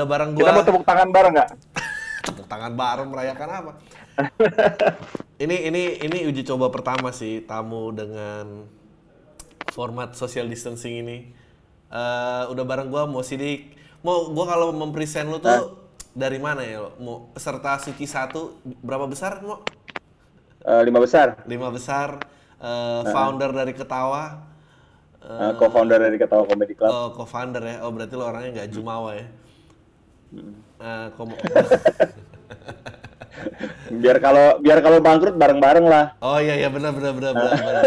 udah 0.00 0.08
bareng 0.08 0.30
Kita 0.32 0.48
mau 0.48 0.56
gua. 0.56 0.64
tepuk 0.64 0.84
tangan 0.84 1.08
bareng 1.12 1.32
nggak? 1.36 1.50
Tepuk 2.26 2.46
tangan 2.48 2.72
bareng 2.72 3.08
merayakan 3.08 3.48
apa? 3.52 3.72
ini 5.36 5.56
ini 5.68 5.82
ini 6.00 6.18
uji 6.24 6.40
coba 6.42 6.68
pertama 6.68 7.12
sih 7.12 7.44
tamu 7.44 7.92
dengan 7.92 8.64
format 9.68 10.12
social 10.12 10.48
distancing 10.48 11.04
ini. 11.04 11.18
Eh 11.90 12.44
udah 12.48 12.64
bareng 12.64 12.88
gua 12.88 13.04
mau 13.04 13.20
sidik. 13.20 13.76
Mau 14.00 14.32
gua 14.32 14.48
kalau 14.48 14.72
mempresent 14.72 15.28
lu 15.28 15.36
tuh 15.36 15.76
dari 16.12 16.40
mana 16.40 16.64
ya? 16.64 16.88
Mau 16.96 17.28
peserta 17.30 17.76
suci 17.76 18.08
satu 18.08 18.56
berapa 18.80 19.04
besar 19.04 19.44
mau? 19.44 19.60
Eh, 20.60 20.82
lima 20.82 21.00
besar. 21.00 21.44
Lima 21.44 21.68
besar. 21.68 22.20
eh, 22.60 23.02
founder 23.08 23.52
dari 23.52 23.72
Ketawa. 23.72 24.48
Eh, 25.20 25.52
co-founder 25.56 26.00
dari 26.00 26.16
Ketawa 26.16 26.44
Comedy 26.44 26.72
Club. 26.72 26.88
Oh, 26.88 27.08
co-founder 27.12 27.60
ya. 27.60 27.76
Oh, 27.84 27.92
berarti 27.92 28.12
lo 28.16 28.24
orangnya 28.24 28.50
nggak 28.60 28.70
jumawa 28.70 29.16
ya. 29.16 29.24
Eh, 30.30 31.06
kom- 31.14 31.34
Biar 33.90 34.16
kalau 34.18 34.58
biar 34.58 34.78
kalau 34.80 34.98
bangkrut 34.98 35.34
bareng-bareng 35.34 35.82
lah. 35.82 36.14
oh 36.20 36.38
iya 36.38 36.54
iya 36.56 36.68
benar 36.68 36.94
benar 36.94 37.12
benar 37.14 37.32
benar. 37.34 37.54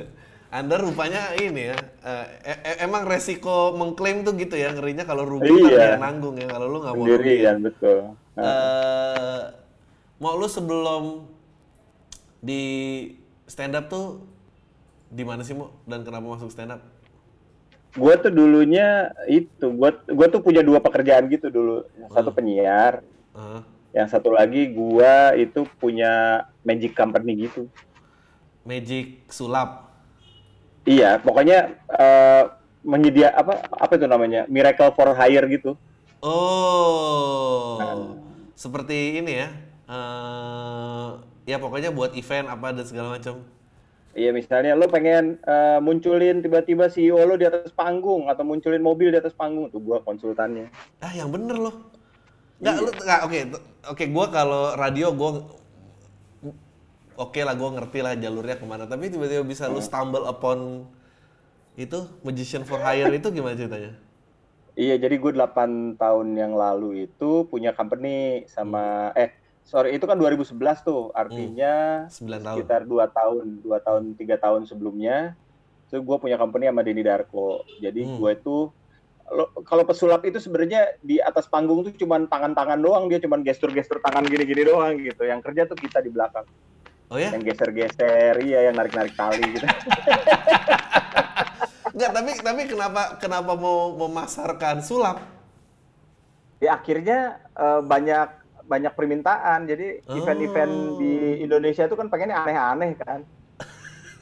Anda 0.50 0.76
rupanya 0.76 1.32
ini 1.34 1.70
ya. 1.70 1.78
e- 2.42 2.60
e- 2.66 2.78
emang 2.82 3.06
resiko 3.06 3.72
mengklaim 3.72 4.20
tuh 4.20 4.34
gitu 4.34 4.54
ya 4.54 4.74
ngerinya 4.74 5.06
kalau 5.06 5.22
rugi 5.24 5.46
kan 5.48 5.70
Iya. 5.70 5.86
yang 5.94 6.02
nanggung 6.02 6.36
ya 6.36 6.48
kalau 6.48 6.66
lu 6.66 6.78
nggak 6.80 6.94
mau 6.94 7.04
rugi. 7.04 7.14
Sendirian 7.14 7.56
betul. 7.62 7.98
Eh, 8.34 9.40
mau 10.18 10.34
lu 10.34 10.46
sebelum 10.46 11.24
di 12.40 12.62
stand 13.46 13.74
up 13.74 13.86
tuh 13.86 14.26
di 15.06 15.22
mana 15.22 15.40
sih 15.40 15.54
mau 15.54 15.70
dan 15.84 16.02
kenapa 16.02 16.26
masuk 16.30 16.50
stand 16.50 16.72
up? 16.72 16.82
Gue 17.90 18.14
tuh 18.16 18.30
dulunya 18.30 19.10
itu, 19.26 19.66
gue 19.66 19.90
gue 20.06 20.26
tuh 20.30 20.40
punya 20.40 20.62
dua 20.62 20.78
pekerjaan 20.78 21.26
gitu 21.26 21.50
dulu. 21.50 21.82
Yang 21.98 22.10
Satu 22.14 22.30
penyiar, 22.30 23.02
Eh, 23.30 23.60
yang 23.90 24.06
satu 24.06 24.30
lagi 24.30 24.70
gua 24.70 25.34
itu 25.34 25.62
punya 25.78 26.42
magic 26.62 26.94
company 26.94 27.46
gitu. 27.46 27.66
magic 28.62 29.26
sulap. 29.26 29.90
Iya, 30.82 31.18
pokoknya 31.18 31.74
eh, 31.90 32.44
menyedia 32.82 33.30
apa 33.30 33.66
apa 33.66 33.92
itu 33.94 34.06
namanya 34.06 34.46
miracle 34.46 34.90
for 34.94 35.10
hire 35.14 35.46
gitu. 35.48 35.74
Oh, 36.20 38.14
seperti 38.54 39.18
ini 39.18 39.32
ya. 39.42 39.48
eh 39.90 41.08
ya 41.46 41.58
pokoknya 41.58 41.90
buat 41.90 42.14
event 42.14 42.46
apa 42.46 42.70
dan 42.70 42.86
segala 42.86 43.18
macam. 43.18 43.42
Iya 44.10 44.34
misalnya 44.34 44.74
lo 44.74 44.90
pengen 44.90 45.38
eh, 45.38 45.78
munculin 45.78 46.42
tiba-tiba 46.42 46.90
CEO 46.90 47.22
lo 47.22 47.38
di 47.38 47.46
atas 47.46 47.70
panggung 47.70 48.26
atau 48.26 48.42
munculin 48.42 48.82
mobil 48.82 49.14
di 49.14 49.18
atas 49.22 49.30
panggung 49.38 49.70
tuh 49.70 49.78
gua 49.78 50.02
konsultannya. 50.02 50.66
Ah, 50.98 51.14
yang 51.14 51.30
bener 51.30 51.54
loh. 51.54 51.74
Nggak, 52.60 52.74
lu, 52.76 52.90
nggak, 52.92 53.20
oke, 53.24 53.38
t- 53.54 53.64
oke, 53.88 54.04
gua 54.10 54.26
kalau 54.28 54.62
radio 54.74 55.14
gua 55.14 55.30
oke 57.16 57.40
lah, 57.40 57.54
gua 57.54 57.70
ngerti 57.78 57.98
lah 58.02 58.12
jalurnya 58.18 58.58
ke 58.58 58.66
mana. 58.66 58.84
Tapi 58.90 59.14
tiba-tiba 59.14 59.46
bisa 59.46 59.70
lu 59.70 59.78
stumble 59.78 60.26
upon 60.26 60.90
itu 61.78 61.98
magician 62.26 62.66
for 62.66 62.82
hire 62.82 63.14
itu 63.14 63.30
gimana 63.30 63.54
ceritanya? 63.54 63.94
Iya, 64.78 64.96
jadi 64.96 65.18
gue 65.18 65.32
8 65.34 65.98
tahun 65.98 66.28
yang 66.38 66.54
lalu 66.54 67.10
itu 67.10 67.44
punya 67.50 67.74
company 67.74 68.46
sama 68.48 69.12
eh 69.18 69.39
sorry 69.64 69.94
itu 69.96 70.06
kan 70.08 70.18
2011 70.18 70.82
tuh, 70.82 71.12
artinya 71.14 72.06
9 72.10 72.42
tahun. 72.42 72.56
sekitar 72.56 72.80
2 72.88 73.06
tahun, 73.10 73.44
2 73.62 73.78
tahun, 73.86 74.02
3 74.18 74.36
tahun 74.40 74.62
sebelumnya. 74.66 75.36
Itu 75.90 76.02
gue 76.02 76.16
punya 76.22 76.38
company 76.38 76.66
sama 76.70 76.82
Denny 76.86 77.02
Darko. 77.02 77.62
Jadi 77.82 78.02
Hmm. 78.06 78.16
gue 78.18 78.30
itu 78.34 78.58
kalau 79.62 79.86
pesulap 79.86 80.26
itu 80.26 80.42
sebenarnya 80.42 80.90
di 80.98 81.22
atas 81.22 81.46
panggung 81.46 81.86
tuh 81.86 81.94
cuman 81.94 82.26
tangan-tangan 82.26 82.82
doang, 82.82 83.06
dia 83.06 83.22
cuman 83.22 83.46
gestur-gestur 83.46 84.02
tangan 84.02 84.26
gini-gini 84.26 84.66
doang 84.66 84.98
gitu. 84.98 85.22
Yang 85.22 85.46
kerja 85.46 85.62
tuh 85.70 85.78
kita 85.78 86.02
di 86.02 86.10
belakang. 86.10 86.42
Oh 87.10 87.18
ya? 87.18 87.30
Yang 87.34 87.54
geser-geser, 87.54 88.42
iya 88.42 88.70
yang 88.70 88.74
narik-narik 88.74 89.14
tali 89.14 89.42
gitu. 89.54 89.66
Enggak, 91.94 92.10
tapi 92.10 92.30
tapi 92.42 92.62
kenapa 92.70 93.02
kenapa 93.18 93.52
mau 93.54 93.94
memasarkan 93.98 94.82
sulap? 94.82 95.18
ya 96.60 96.76
akhirnya 96.76 97.40
eh, 97.56 97.80
banyak 97.80 98.39
banyak 98.70 98.94
permintaan. 98.94 99.66
Jadi 99.66 100.06
Oh. 100.06 100.14
event-event 100.14 100.74
di 100.96 101.12
Indonesia 101.42 101.82
itu 101.82 101.98
kan 101.98 102.06
pengennya 102.06 102.38
aneh-aneh 102.40 102.94
kan. 102.96 103.26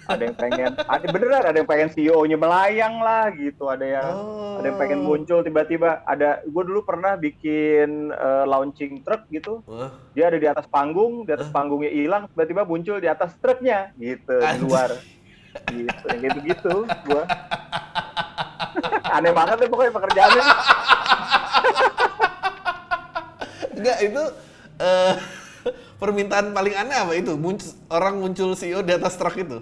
Ada 0.09 0.25
yang 0.25 0.36
pengen 0.41 0.72
ada 0.72 1.04
beneran 1.12 1.44
ada 1.44 1.56
yang 1.60 1.69
pengen 1.69 1.92
CEO-nya 1.92 2.41
melayang 2.41 2.97
lah 2.97 3.28
gitu. 3.28 3.69
Ada 3.69 3.84
yang 3.84 4.08
Oh. 4.08 4.56
ada 4.56 4.64
yang 4.64 4.81
pengen 4.81 5.04
muncul 5.04 5.44
tiba-tiba. 5.44 6.00
Ada 6.08 6.41
gue 6.48 6.62
dulu 6.64 6.81
pernah 6.81 7.20
bikin 7.20 8.08
eh, 8.08 8.44
launching 8.48 9.04
truk 9.04 9.28
gitu. 9.28 9.60
Wah, 9.69 9.92
dia 10.16 10.32
ada 10.32 10.41
di 10.41 10.48
atas 10.48 10.64
panggung 10.64 11.28
di 11.28 11.37
atas 11.37 11.53
panggungnya 11.53 11.92
hilang 11.92 12.25
tiba-tiba 12.32 12.64
muncul 12.64 12.97
di 12.97 13.04
atas 13.04 13.37
truknya 13.37 13.92
gitu 14.00 14.32
di 14.32 14.58
luar. 14.64 14.97
Gitu 15.69 16.04
yang 16.08 16.20
gitu-gitu 16.25 16.75
gua. 17.04 17.22
Aneh 19.16 19.32
banget 19.32 19.56
deh 19.60 19.69
pokoknya 19.69 19.92
pekerjaannya 19.92 20.44
Enggak, 23.78 23.99
itu 24.03 24.22
eh 24.83 25.15
permintaan 26.03 26.50
paling 26.50 26.75
aneh 26.75 26.97
apa 26.99 27.12
itu? 27.15 27.39
Muncul, 27.39 27.71
orang 27.91 28.19
muncul 28.19 28.50
CEO 28.59 28.83
di 28.83 28.93
atas 28.94 29.15
truk 29.15 29.39
itu. 29.39 29.59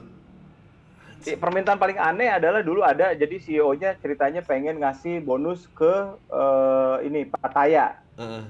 I- 1.27 1.35
permintaan 1.37 1.77
paling 1.77 1.99
aneh 1.99 2.31
adalah 2.31 2.63
dulu 2.63 2.87
ada 2.87 3.11
jadi 3.13 3.37
CEO-nya 3.43 3.99
ceritanya 3.99 4.47
pengen 4.47 4.79
ngasih 4.79 5.21
bonus 5.27 5.67
ke 5.75 5.93
eh, 6.31 6.97
ini 7.05 7.27
Pattaya. 7.27 7.99
Heeh. 8.17 8.45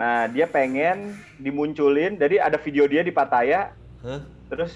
Nah, 0.00 0.28
dia 0.32 0.48
pengen 0.48 1.12
dimunculin, 1.36 2.16
jadi 2.16 2.40
ada 2.40 2.56
video 2.56 2.88
dia 2.88 3.04
di 3.04 3.12
Pattaya, 3.12 3.72
Hah? 4.00 4.20
terus 4.48 4.72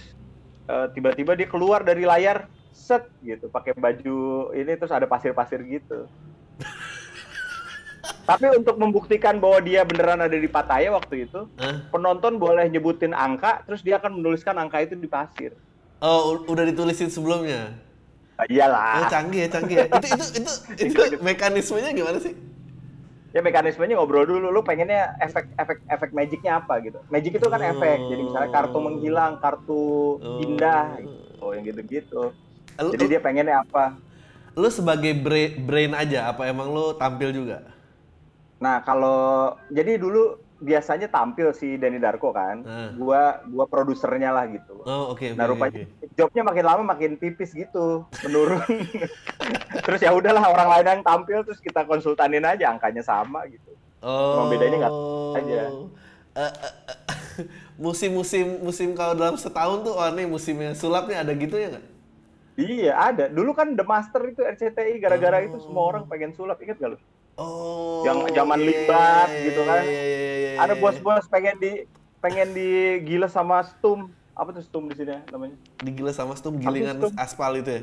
eh, 0.68 0.86
tiba-tiba 0.92 1.32
dia 1.36 1.48
keluar 1.48 1.80
dari 1.84 2.04
layar 2.04 2.48
set 2.74 3.06
gitu, 3.22 3.48
pakai 3.48 3.72
baju 3.76 4.50
ini 4.52 4.72
terus 4.74 4.92
ada 4.92 5.06
pasir-pasir 5.06 5.60
gitu. 5.64 6.08
Tapi 8.24 8.46
untuk 8.54 8.74
membuktikan 8.74 9.36
bahwa 9.36 9.60
dia 9.60 9.84
beneran 9.84 10.18
ada 10.18 10.32
di 10.32 10.48
Pattaya 10.48 10.88
waktu 10.90 11.24
itu, 11.24 11.44
Hah? 11.54 11.84
penonton 11.88 12.36
boleh 12.36 12.64
nyebutin 12.66 13.12
angka, 13.12 13.60
terus 13.62 13.80
dia 13.80 13.96
akan 13.96 14.16
menuliskan 14.16 14.56
angka 14.56 14.80
itu 14.80 14.94
di 14.94 15.04
pasir. 15.04 15.52
Oh, 15.98 16.40
udah 16.42 16.64
ditulisin 16.64 17.08
sebelumnya. 17.08 17.76
Oh, 18.34 18.46
iyalah. 18.48 19.06
canggih 19.06 19.44
ya, 19.44 19.48
canggih 19.48 19.76
ya. 19.76 19.86
Itu 19.86 20.06
itu 20.10 20.24
itu 20.34 20.52
itu 20.88 21.00
mekanismenya 21.20 21.92
gimana 21.92 22.18
sih? 22.18 22.34
ya 23.34 23.42
mekanismenya 23.42 23.98
ngobrol 23.98 24.22
dulu 24.22 24.46
lu 24.46 24.62
pengennya 24.62 25.18
efek 25.18 25.50
efek 25.58 25.82
efek 25.90 26.14
magicnya 26.14 26.62
apa 26.62 26.78
gitu 26.78 27.02
magic 27.10 27.34
itu 27.34 27.42
kan 27.42 27.58
efek 27.58 27.98
jadi 28.06 28.22
misalnya 28.22 28.50
kartu 28.54 28.78
menghilang 28.78 29.42
kartu 29.42 29.82
Oh. 30.22 30.38
indah 30.38 31.02
gitu 31.02 31.42
yang 31.50 31.64
gitu 31.66 31.80
gitu 31.82 32.22
Lu, 32.78 32.94
jadi 32.94 33.04
dia 33.10 33.18
pengennya 33.18 33.66
apa 33.66 33.98
lu 34.54 34.70
sebagai 34.70 35.18
bra- 35.18 35.50
brain 35.50 35.98
aja 35.98 36.30
apa 36.30 36.46
emang 36.46 36.70
lu 36.70 36.94
tampil 36.94 37.34
juga? 37.34 37.73
Nah 38.64 38.80
kalau 38.80 39.20
jadi 39.68 40.00
dulu 40.00 40.22
biasanya 40.56 41.06
tampil 41.06 41.52
si 41.52 41.76
Denny 41.76 41.98
Darko 41.98 42.32
kan 42.32 42.64
Nah. 42.64 42.90
gua 42.96 43.22
gua 43.44 43.68
produsernya 43.68 44.32
lah 44.32 44.48
gitu 44.48 44.80
Oh, 44.82 45.12
oke 45.12 45.20
oke. 45.26 45.36
nah 45.36 45.44
oke, 45.44 45.52
rupanya 45.52 45.84
oke. 45.84 46.08
jobnya 46.14 46.42
makin 46.42 46.64
lama 46.64 46.82
makin 46.86 47.12
tipis 47.14 47.52
gitu 47.52 48.08
menurun 48.24 48.64
terus 49.84 50.00
ya 50.00 50.10
udahlah 50.10 50.40
orang 50.42 50.68
lain 50.70 50.86
yang 50.88 51.02
tampil 51.02 51.44
terus 51.44 51.60
kita 51.60 51.84
konsultanin 51.84 52.40
aja 52.42 52.72
angkanya 52.72 53.04
sama 53.04 53.44
gitu 53.46 53.76
Oh. 54.00 54.48
bedanya 54.48 54.76
nggak 54.82 54.94
aja. 55.34 55.60
Eh, 56.34 56.52
eh, 56.60 56.74
eh, 56.84 56.98
Musim-musim 57.74 58.60
musim 58.60 58.92
kalau 58.92 59.12
dalam 59.12 59.34
setahun 59.34 59.82
tuh 59.82 59.92
oh 59.92 60.08
nih 60.08 60.24
musimnya 60.24 60.72
sulap 60.72 61.04
nih 61.04 61.18
ada 61.18 61.32
gitu 61.32 61.56
ya 61.56 61.72
nggak? 61.72 61.86
Iya 62.54 62.92
ada. 62.94 63.24
Dulu 63.26 63.50
kan 63.50 63.72
The 63.72 63.82
Master 63.82 64.22
itu 64.24 64.44
RCTI 64.44 65.00
gara-gara 65.00 65.42
itu 65.42 65.58
semua 65.58 65.88
orang 65.88 66.04
pengen 66.04 66.30
sulap. 66.30 66.60
Ingat 66.60 66.76
gak 66.76 66.90
lu? 66.92 66.98
Oh. 67.34 68.06
Yang 68.06 68.30
zaman 68.36 68.58
iya, 68.62 68.66
libat 68.68 69.28
iya, 69.28 69.42
gitu 69.50 69.60
iya, 69.60 69.70
kan. 69.70 69.82
iya, 69.82 69.90
iya, 69.90 70.14
iya, 70.14 70.32
iya, 70.54 70.58
Ada 70.62 70.74
bos-bos 70.78 71.24
pengen 71.26 71.56
di 71.58 71.72
pengen 72.22 72.48
digila 72.54 73.26
sama 73.26 73.66
Stum. 73.66 74.12
Apa 74.34 74.54
tuh 74.54 74.62
Stum 74.62 74.86
di 74.86 74.94
sini 74.94 75.18
namanya? 75.30 75.56
Digila 75.82 76.10
sama 76.10 76.34
stum 76.34 76.58
gilingan 76.58 76.98
Stum. 76.98 77.12
aspal 77.18 77.58
itu 77.58 77.70
ya. 77.70 77.82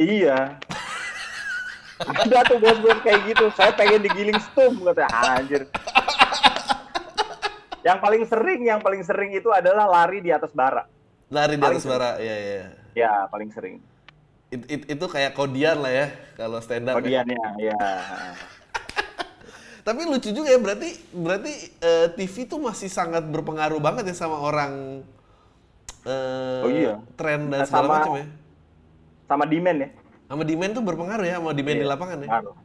Iya. 0.00 0.38
ada 2.00 2.38
tuh 2.48 2.56
bos-bos 2.56 2.98
kayak 3.04 3.20
gitu. 3.28 3.52
Saya 3.52 3.76
pengen 3.76 4.00
digiling 4.00 4.40
Stum 4.40 4.80
katanya. 4.80 5.12
Anjir. 5.36 5.68
yang 7.80 7.96
paling 7.96 8.24
sering, 8.28 8.60
yang 8.64 8.80
paling 8.80 9.00
sering 9.00 9.32
itu 9.32 9.48
adalah 9.52 9.88
lari 9.88 10.20
di 10.20 10.28
atas 10.28 10.52
bara. 10.52 10.84
Lari 11.32 11.56
di 11.56 11.62
Paling 11.62 11.80
atas 11.80 11.88
bara, 11.88 12.20
iya 12.20 12.36
iya. 12.36 12.66
Ya, 12.92 13.12
paling 13.28 13.48
sering. 13.52 13.80
It- 14.50 14.66
it- 14.68 14.88
itu 14.90 15.04
kayak 15.06 15.32
kodian 15.32 15.80
lah 15.80 15.92
ya 15.94 16.06
kalau 16.36 16.58
stand 16.60 16.90
up. 16.90 16.98
ya. 17.00 17.24
Kodiannya, 17.24 17.40
ya. 17.56 17.78
Tapi 19.80 20.00
lucu 20.04 20.30
juga 20.30 20.46
ya 20.46 20.56
berarti 20.56 20.90
berarti 21.10 21.52
eh, 21.78 22.06
TV 22.10 22.34
tuh 22.44 22.58
masih 22.58 22.86
sangat 22.86 23.24
berpengaruh 23.24 23.78
banget 23.78 24.06
ya 24.06 24.16
sama 24.16 24.36
orang 24.36 25.02
eh, 26.02 26.62
Oh 26.62 26.70
iya. 26.70 27.00
tren 27.14 27.48
dan 27.48 27.60
Nah, 27.60 27.66
segala 27.66 27.84
sama- 27.84 27.96
macam 27.98 28.12
ya. 28.14 28.26
Sama 29.24 29.44
demand 29.44 29.78
ya. 29.78 29.88
Sama 30.26 30.42
demand 30.42 30.72
tuh 30.72 30.84
berpengaruh 30.84 31.24
ya 31.24 31.34
sama 31.36 31.50
demand 31.50 31.76
di 31.76 31.82
Iya, 31.82 31.90
lapangan 31.90 32.16
ya. 32.16 32.28
pengaruh. 32.28 32.56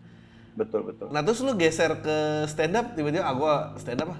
betul 0.56 0.82
betul. 0.84 1.08
Nah 1.10 1.20
terus 1.20 1.40
lu 1.40 1.52
geser 1.54 2.00
ke 2.00 2.16
stand 2.46 2.74
up 2.74 2.96
tiba-tiba 2.96 3.22
ah 3.22 3.34
gua 3.34 3.54
stand 3.76 4.00
up 4.00 4.10
ah. 4.10 4.20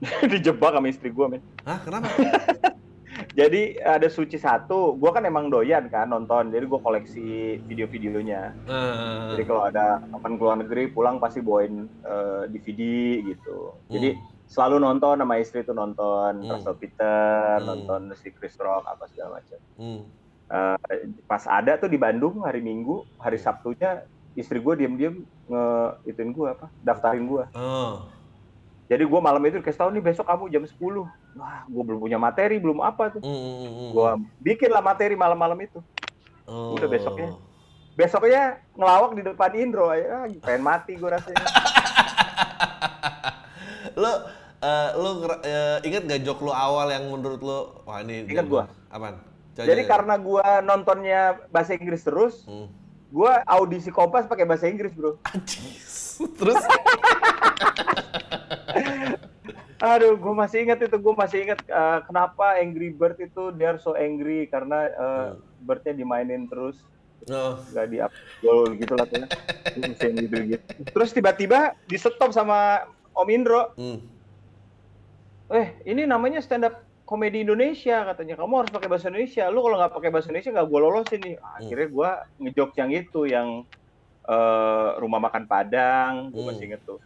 Dijebak 0.30 0.72
sama 0.72 0.86
istri 0.86 1.10
gue 1.10 1.26
men. 1.28 1.42
Hah 1.62 1.78
kenapa? 1.78 2.08
Jadi 3.38 3.78
ada 3.78 4.10
Suci 4.10 4.34
satu, 4.34 4.98
gue 4.98 5.10
kan 5.14 5.22
emang 5.22 5.46
doyan 5.46 5.86
kan 5.86 6.10
nonton, 6.10 6.50
jadi 6.50 6.66
gue 6.66 6.80
koleksi 6.82 7.26
video-videonya. 7.70 8.50
Eh, 8.66 9.26
Jadi 9.30 9.42
kalau 9.46 9.62
ada 9.62 10.02
kapan 10.10 10.32
keluar 10.34 10.56
negeri 10.58 10.90
pulang 10.90 11.22
pasti 11.22 11.38
bawain 11.38 11.86
eh, 12.02 12.50
DVD 12.50 12.82
gitu. 13.30 13.78
Jadi 13.86 14.18
selalu 14.50 14.82
nonton 14.82 15.22
sama 15.22 15.38
istri 15.38 15.62
tuh 15.62 15.70
nonton 15.70 16.42
Hmm. 16.42 16.50
Russell 16.50 16.82
Peter, 16.82 17.62
Hmm. 17.62 17.66
nonton 17.68 18.00
si 18.18 18.34
Chris 18.34 18.58
Rock 18.58 18.82
apa 18.90 19.06
segala 19.06 19.38
macam. 19.38 19.60
hmm. 19.78 20.02
Eh, 20.48 20.98
pas 21.28 21.44
ada 21.46 21.78
tuh 21.78 21.86
di 21.86 22.00
Bandung 22.00 22.42
hari 22.42 22.58
Minggu, 22.58 23.06
hari 23.22 23.38
Sabtunya 23.38 24.02
istri 24.34 24.58
gue 24.58 24.74
diem-diem 24.74 25.22
nge 25.46 25.64
ituin 26.10 26.34
gue 26.34 26.48
apa, 26.50 26.66
daftarin 26.82 27.22
gue. 27.22 27.44
Oh. 27.54 28.02
Jadi 28.88 29.04
gue 29.04 29.20
malam 29.20 29.44
itu 29.44 29.60
dikasih 29.60 29.78
tahu 29.78 29.90
nih 29.92 30.00
besok 30.02 30.24
kamu 30.24 30.48
jam 30.48 30.64
10. 30.64 31.04
Wah, 31.36 31.60
gue 31.62 31.82
belum 31.84 32.00
punya 32.00 32.16
materi, 32.16 32.56
belum 32.56 32.80
apa 32.80 33.12
tuh. 33.12 33.20
Hmm, 33.20 33.28
hmm, 33.28 33.54
hmm, 33.54 33.70
hmm. 33.70 33.90
Gue 33.92 34.10
bikin 34.42 34.68
lah 34.68 34.80
materi 34.80 35.12
malam-malam 35.12 35.60
itu. 35.60 35.80
Oh. 36.48 36.72
udah 36.72 36.88
besoknya. 36.88 37.36
Besoknya 37.92 38.42
ngelawak 38.72 39.12
di 39.12 39.22
depan 39.22 39.52
Indro, 39.52 39.92
ya 39.92 40.24
pengen 40.40 40.64
mati 40.64 40.96
gue 40.96 41.04
rasanya. 41.06 41.44
Lo 43.94 44.12
eh, 44.58 44.90
lo 44.94 45.10
ngera- 45.18 45.42
eh, 45.42 45.76
ingat 45.84 46.02
gak 46.04 46.20
jok 46.22 46.38
lo 46.40 46.52
awal 46.52 46.88
yang 46.88 47.04
menurut 47.08 47.38
lo 47.38 47.58
wah 47.84 48.00
ini 48.00 48.24
dia- 48.24 48.42
gua. 48.42 48.70
Apaan? 48.88 49.18
Coba 49.52 49.66
Jadi 49.66 49.82
karena 49.84 50.14
gue 50.16 50.46
nontonnya 50.62 51.20
bahasa 51.48 51.74
Inggris 51.74 52.00
terus, 52.00 52.46
Hmm. 52.46 52.70
gue 53.08 53.32
audisi 53.44 53.90
Kompas 53.90 54.24
pakai 54.24 54.46
bahasa 54.46 54.64
Inggris 54.64 54.94
bro. 54.94 55.18
Terus 56.38 56.58
Aduh, 59.78 60.18
gue 60.18 60.34
masih 60.34 60.66
ingat 60.66 60.82
itu, 60.82 60.96
gue 60.98 61.14
masih 61.14 61.38
ingat 61.46 61.62
eh, 61.62 61.98
kenapa 62.02 62.58
Angry 62.58 62.90
Bird 62.90 63.14
itu 63.22 63.54
dia 63.54 63.78
so 63.78 63.94
angry 63.94 64.50
karena 64.50 64.90
eh, 64.90 65.28
Birdnya 65.62 65.94
dimainin 65.94 66.50
terus, 66.50 66.82
oh. 67.30 67.62
nggak 67.70 67.86
di 67.86 67.98
up 68.02 68.10
gol 68.42 68.74
gitu 68.74 68.98
lah 68.98 69.06
tuh. 69.06 69.22
gitu 69.78 70.36
gitu. 70.50 70.64
Terus 70.90 71.10
tiba-tiba 71.14 71.78
di 71.86 71.94
stop 71.94 72.34
sama 72.34 72.90
Om 73.14 73.28
Indro, 73.30 73.70
Hmm. 73.78 73.98
eh 75.48 75.78
ini 75.86 76.04
namanya 76.04 76.42
stand 76.42 76.66
up 76.66 76.82
komedi 77.02 77.40
Indonesia 77.40 78.04
katanya 78.04 78.36
kamu 78.36 78.52
harus 78.60 78.70
pakai 78.70 78.84
bahasa 78.84 79.08
Indonesia 79.08 79.48
lu 79.48 79.64
kalau 79.64 79.80
nggak 79.80 79.94
pakai 79.96 80.10
bahasa 80.12 80.28
Indonesia 80.28 80.52
nggak 80.52 80.68
gue 80.68 80.80
lolosin 80.82 81.20
nih 81.24 81.36
akhirnya 81.40 81.88
gue 81.88 82.10
ngejok 82.44 82.70
yang 82.76 82.90
itu 82.92 83.20
yang 83.24 83.48
eh, 84.28 84.88
rumah 85.00 85.16
makan 85.16 85.48
Padang 85.48 86.28
gue 86.28 86.36
Hmm. 86.36 86.52
masih 86.52 86.68
inget 86.68 86.82
tuh 86.84 87.00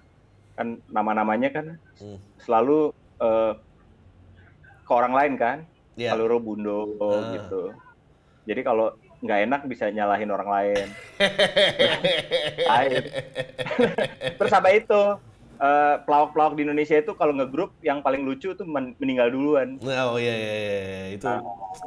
kan 0.53 0.67
nama-namanya 0.87 1.49
kan 1.51 1.67
Hmm. 1.97 2.19
selalu 2.39 2.91
eh, 3.19 3.53
ke 4.83 4.93
orang 4.93 5.13
lain 5.13 5.35
kan 5.37 5.59
Iya. 5.95 6.13
Kaluro 6.13 6.39
Bundo 6.39 6.97
Ah. 6.99 7.33
gitu 7.33 7.63
jadi 8.43 8.61
kalau 8.61 8.93
nggak 9.19 9.39
enak 9.45 9.61
bisa 9.65 9.87
nyalahin 9.89 10.29
orang 10.29 10.49
lain 10.49 10.87
terus 14.39 14.53
apa 14.53 14.69
itu 14.71 15.01
eh, 15.59 15.95
pelawak-pelawak 16.01 16.55
di 16.55 16.63
Indonesia 16.63 16.97
itu 16.97 17.13
kalau 17.13 17.33
ngegrup 17.33 17.71
yang 17.81 18.01
paling 18.01 18.23
lucu 18.23 18.51
tuh 18.53 18.67
men- 18.67 18.97
meninggal 18.97 19.31
duluan 19.31 19.79
Oh 19.79 20.19
iya 20.19 20.35
iya 20.35 20.55
iya, 20.55 20.75
iya. 20.83 21.05
itu 21.15 21.27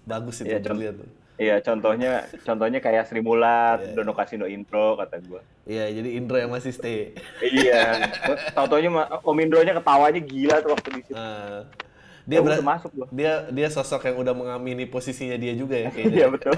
bagus 0.04 0.36
itu 0.40 0.48
Iya, 0.48 0.58
untuk 0.58 0.70
contoh- 0.70 0.82
lihat 0.82 0.96
tuh. 0.98 1.10
Iya, 1.36 1.60
contohnya 1.60 2.12
contohnya 2.42 2.80
kayak 2.80 3.12
Sri 3.12 3.20
Mulat, 3.20 3.84
Iya. 3.84 3.92
Dono 3.94 4.16
Kasino 4.16 4.48
intro 4.48 4.96
kata 4.96 5.20
gua. 5.20 5.44
Iya, 5.68 5.92
jadi 5.92 6.10
Indro 6.16 6.40
yang 6.40 6.48
masih 6.48 6.72
stay. 6.72 7.12
iya. 7.44 8.08
Tahu-taunya 8.56 8.88
ma- 8.88 9.10
Om 9.20 9.38
Indronya 9.38 9.76
ketawanya 9.76 10.22
gila 10.22 10.64
tuh 10.64 10.72
waktu 10.72 10.90
di 10.94 11.02
situ. 11.04 11.12
Nah, 11.12 11.68
Dia 12.24 12.40
berat, 12.40 12.64
masuk 12.64 12.90
gua. 12.90 13.08
dia 13.12 13.52
dia 13.52 13.68
sosok 13.68 14.02
yang 14.04 14.18
udah 14.18 14.32
mengamini 14.32 14.88
posisinya 14.88 15.36
dia 15.36 15.52
juga 15.54 15.76
ya 15.76 15.92
kayaknya. 15.92 16.16
Iya 16.16 16.28
betul. 16.32 16.56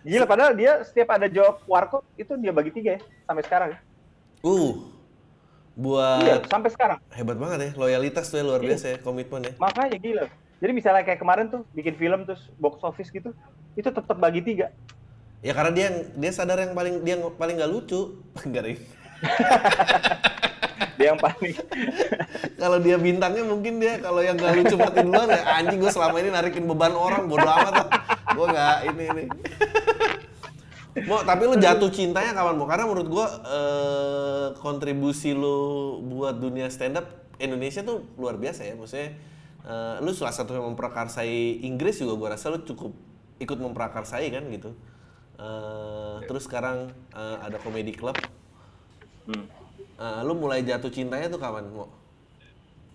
gila 0.00 0.24
padahal 0.24 0.52
dia 0.54 0.80
setiap 0.82 1.12
ada 1.12 1.28
jawab 1.28 1.60
warkop 1.64 2.00
itu 2.16 2.32
dia 2.40 2.48
bagi 2.48 2.72
tiga 2.72 2.96
ya 2.96 3.00
sampai 3.22 3.42
sekarang. 3.44 3.70
Uh, 4.40 4.88
buat 5.74 6.24
Iya, 6.24 6.36
sampai 6.48 6.70
sekarang. 6.72 6.98
hebat 7.12 7.36
banget 7.36 7.58
ya, 7.60 7.70
loyalitas 7.76 8.26
tuh 8.26 8.40
ya 8.40 8.44
luar 8.46 8.58
Iya. 8.58 8.68
biasa 8.72 8.86
ya, 8.88 8.98
komitmen 8.98 9.44
ya. 9.44 9.52
Makanya 9.58 9.98
gila. 10.00 10.24
Jadi 10.58 10.72
misalnya 10.74 11.06
kayak 11.06 11.20
kemarin 11.22 11.46
tuh 11.50 11.62
bikin 11.70 11.94
film 11.94 12.26
terus 12.26 12.50
box 12.58 12.82
office 12.82 13.14
gitu, 13.14 13.30
itu 13.78 13.88
tetap 13.88 14.16
bagi 14.18 14.42
tiga. 14.42 14.74
Ya 15.38 15.54
karena 15.54 15.70
dia 15.70 15.88
dia 16.18 16.32
sadar 16.34 16.58
yang 16.58 16.74
paling 16.74 17.06
dia 17.06 17.14
yang 17.14 17.30
paling 17.38 17.54
nggak 17.58 17.70
lucu, 17.70 18.18
Nggak, 18.48 18.62
Ring. 18.66 18.80
Dia 20.98 21.14
yang 21.14 21.20
paling 21.22 21.54
kalau 22.62 22.78
dia 22.82 22.96
bintangnya 22.98 23.46
mungkin 23.46 23.78
dia 23.78 24.02
kalau 24.02 24.18
yang 24.18 24.34
nggak 24.34 24.54
lucu 24.58 24.74
mati 24.74 24.98
duluan 25.06 25.30
ya 25.30 25.42
anjing 25.62 25.78
gue 25.78 25.90
selama 25.94 26.18
ini 26.18 26.30
narikin 26.34 26.66
beban 26.66 26.90
orang 26.90 27.30
bodo 27.30 27.46
amat 27.46 27.74
lah. 27.86 27.88
Gue 28.34 28.46
nggak 28.50 28.76
ini 28.90 29.04
ini. 29.14 29.24
Mo, 31.06 31.22
tapi 31.22 31.46
lu 31.46 31.54
jatuh 31.54 31.90
cintanya 31.94 32.34
kapan 32.34 32.58
Mo? 32.58 32.66
Karena 32.66 32.90
menurut 32.90 33.06
gua 33.06 33.26
eh, 33.46 34.46
kontribusi 34.58 35.30
lu 35.30 36.00
buat 36.02 36.34
dunia 36.42 36.66
stand 36.72 36.98
up 36.98 37.06
Indonesia 37.38 37.86
tuh 37.86 38.02
luar 38.18 38.34
biasa 38.34 38.66
ya. 38.66 38.74
Maksudnya 38.74 39.14
eh, 39.68 39.96
lu 40.00 40.10
salah 40.16 40.32
satu 40.32 40.56
yang 40.56 40.72
memprakarsai 40.72 41.60
Inggris 41.62 42.00
juga 42.00 42.16
gua 42.16 42.28
rasa 42.34 42.48
lu 42.48 42.64
cukup 42.64 42.96
ikut 43.38 43.58
memprakarsai 43.60 44.32
kan 44.32 44.48
gitu. 44.48 44.72
Eh, 45.38 46.16
terus 46.26 46.48
sekarang 46.48 46.90
eh, 47.12 47.36
ada 47.44 47.60
comedy 47.60 47.92
club. 47.92 48.16
Hmm. 49.28 49.46
Eh, 49.98 50.20
lu 50.24 50.32
mulai 50.34 50.64
jatuh 50.64 50.88
cintanya 50.88 51.28
tuh 51.28 51.38
kapan 51.42 51.68
Mo? 51.68 51.92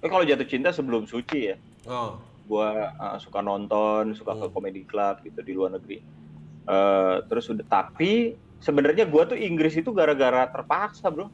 Eh 0.03 0.11
kalau 0.11 0.27
jatuh 0.27 0.47
cinta 0.49 0.75
sebelum 0.75 1.07
suci 1.07 1.53
ya. 1.53 1.55
Oh, 1.87 2.19
gua 2.43 2.91
uh, 2.99 3.17
suka 3.19 3.39
nonton, 3.39 4.11
suka 4.15 4.35
ke 4.35 4.47
comedy 4.51 4.83
club 4.83 5.23
gitu 5.23 5.39
di 5.39 5.51
luar 5.55 5.79
negeri. 5.79 6.03
Eh, 6.63 7.15
terus 7.27 7.47
udah 7.51 7.63
tapi 7.67 8.35
sebenarnya 8.59 9.07
gua 9.07 9.27
tuh 9.27 9.39
Inggris 9.39 9.75
itu 9.79 9.91
gara-gara 9.95 10.47
terpaksa, 10.47 11.07
Bro. 11.11 11.31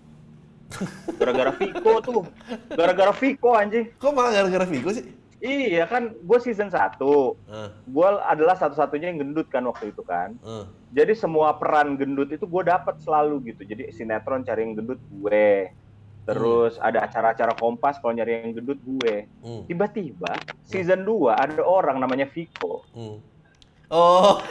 Gara-gara 1.17 1.49
Vico 1.57 1.93
tuh. 2.01 2.21
Gara-gara 2.69 3.09
Vico 3.17 3.57
anjing. 3.57 3.89
kok 3.97 4.13
malah 4.13 4.37
gara-gara 4.37 4.69
Vigo 4.69 4.93
sih? 4.93 5.01
Iya 5.39 5.85
kan 5.85 6.11
gue 6.13 6.37
season 6.37 6.67
1. 6.67 6.99
Eh, 7.47 7.69
Gue 7.85 8.07
adalah 8.21 8.53
satu-satunya 8.53 9.07
yang 9.07 9.19
gendut 9.21 9.47
kan 9.47 9.63
waktu 9.63 9.89
itu 9.89 10.03
kan. 10.03 10.35
eh. 10.37 10.65
Jadi 10.91 11.13
semua 11.13 11.53
peran 11.53 11.95
gendut 11.95 12.27
itu 12.27 12.43
gue 12.43 12.63
dapat 12.65 12.99
selalu 12.99 13.47
gitu. 13.47 13.63
Jadi 13.63 13.87
sinetron 13.89 14.41
cari 14.41 14.63
yang 14.63 14.75
gendut 14.75 14.99
gue. 15.01 15.71
Terus 16.25 16.75
ada 16.77 17.01
acara-acara 17.01 17.53
kompas 17.53 17.97
kalau 17.97 18.11
nyari 18.11 18.43
yang 18.43 18.53
gendut 18.53 18.77
gue. 18.79 19.25
Hmm, 19.39 19.63
Tiba-tiba 19.65 20.35
season 20.63 21.01
2 21.01 21.33
ada 21.33 21.61
orang 21.61 21.97
namanya 21.97 22.27
Vico. 22.27 22.83
hmm. 22.91 23.17
Oh, 23.89 24.37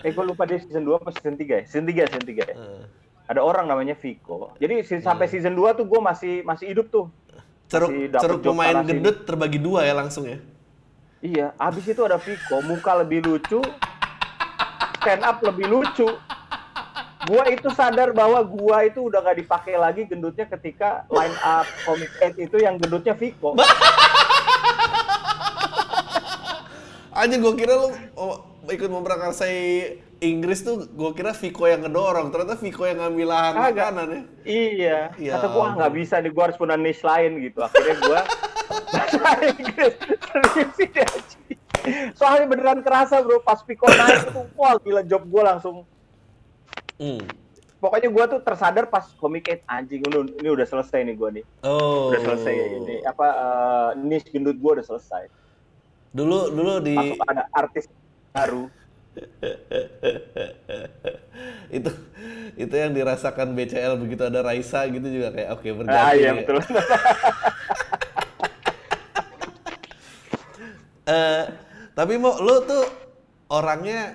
Eh 0.00 0.10
gue 0.10 0.24
lupa 0.24 0.44
dia 0.44 0.56
season 0.56 0.80
2 0.82 0.96
apa 0.96 1.10
season 1.10 1.34
3 1.34 1.44
ya? 1.50 1.62
Season 1.62 1.84
3, 1.84 2.08
season 2.08 2.24
3 2.24 2.40
ya. 2.40 2.54
eh. 2.54 2.84
Ada 3.26 3.40
orang 3.40 3.66
namanya 3.66 3.94
Vico. 3.94 4.54
Jadi 4.56 4.82
si- 4.82 4.98
sampai 4.98 5.26
season 5.28 5.54
2 5.54 5.70
tuh 5.72 5.84
gue 5.84 6.00
masih 6.00 6.42
masih 6.42 6.66
hidup 6.68 6.88
tuh. 6.88 7.06
Ceruk 7.70 7.90
ceruk 8.18 8.42
pemain 8.42 8.82
ini. 8.82 8.88
gendut 8.90 9.22
terbagi 9.22 9.62
dua 9.62 9.86
ya 9.86 9.94
langsung 9.94 10.26
ya. 10.26 10.42
Iya, 11.20 11.52
abis 11.60 11.84
itu 11.84 12.00
ada 12.00 12.16
Vico, 12.16 12.64
muka 12.64 12.96
lebih 13.04 13.20
lucu, 13.22 13.60
stand 14.98 15.22
up 15.22 15.38
lebih 15.44 15.68
lucu. 15.68 16.08
Gua 17.28 17.44
itu 17.52 17.68
sadar 17.76 18.16
bahwa 18.16 18.40
gua 18.40 18.88
itu 18.88 19.04
udah 19.04 19.20
gak 19.20 19.36
dipakai 19.44 19.76
lagi 19.76 20.08
gendutnya 20.08 20.48
ketika 20.48 21.04
line 21.12 21.36
up 21.44 21.68
Comic 21.84 22.08
8 22.16 22.40
itu 22.40 22.56
yang 22.58 22.80
gendutnya 22.80 23.12
Vico. 23.14 23.54
Aja 27.20 27.36
gue 27.36 27.52
kira 27.52 27.76
lu 27.76 27.92
oh, 28.16 28.49
ikut 28.66 28.88
memprakarsai 28.88 29.58
Inggris 30.20 30.60
tuh 30.60 30.84
gue 30.84 31.10
kira 31.10 31.32
Vico 31.32 31.64
yang 31.64 31.80
ngedorong, 31.80 32.28
ternyata 32.28 32.54
Vico 32.54 32.84
yang 32.84 33.00
ngambil 33.00 33.26
lahan 33.26 33.52
Kagak. 33.54 33.72
makanan 33.72 34.06
ya. 34.06 34.20
Iya, 34.44 34.98
Ya 35.16 35.30
kata 35.34 35.46
gua 35.48 35.62
"Ah, 35.62 35.70
nggak 35.74 35.92
bisa 35.94 36.14
nih, 36.18 36.28
gua 36.28 36.44
harus 36.44 36.58
punya 36.58 36.76
niche 36.76 37.00
lain 37.00 37.40
gitu. 37.40 37.58
Akhirnya 37.58 37.96
gua 37.98 38.20
bahasa 38.92 39.18
Inggris 39.48 39.94
serius 39.96 40.60
sih. 40.76 41.56
Soalnya 42.12 42.44
beneran 42.46 42.80
kerasa 42.80 43.18
bro, 43.18 43.40
pas 43.40 43.56
Vico 43.62 43.86
naik 43.86 44.28
itu, 44.28 44.42
wah 44.54 44.76
gila 44.76 45.02
job 45.02 45.24
gua 45.24 45.42
langsung 45.50 45.88
Hmm. 46.94 47.24
pokoknya 47.76 48.12
gua 48.12 48.28
tuh 48.28 48.40
tersadar 48.40 48.84
pas 48.84 49.08
Comic 49.14 49.48
8 49.48 49.64
anjing 49.66 50.04
ini, 50.04 50.16
ini 50.36 50.48
udah 50.50 50.68
selesai 50.68 51.00
nih 51.00 51.16
gua 51.16 51.32
nih. 51.32 51.44
Oh. 51.62 52.12
udah 52.12 52.20
selesai 52.20 52.52
ini 52.76 53.00
apa 53.02 53.26
eh, 53.26 53.90
niche 53.98 54.28
gendut 54.28 54.54
gue 54.54 54.72
udah 54.74 54.84
selesai 54.84 55.32
Dulu 56.12 56.50
dulu 56.50 56.72
di 56.78 56.92
masuk 56.92 57.24
ada 57.24 57.48
artis 57.50 57.88
baru 58.30 58.70
itu 61.70 61.90
itu 62.54 62.74
yang 62.74 62.92
dirasakan 62.94 63.54
BCL 63.58 63.98
begitu 63.98 64.22
ada 64.26 64.40
Raisa 64.42 64.86
gitu 64.86 65.06
juga 65.06 65.34
kayak 65.34 65.50
oke 65.58 65.68
berganti. 65.82 65.98
ah 65.98 66.12
iya 66.14 66.30
betul. 66.36 66.58
Eh, 71.10 71.44
tapi 71.90 72.22
mau 72.22 72.38
lu 72.38 72.62
tuh 72.62 72.86
orangnya 73.50 74.14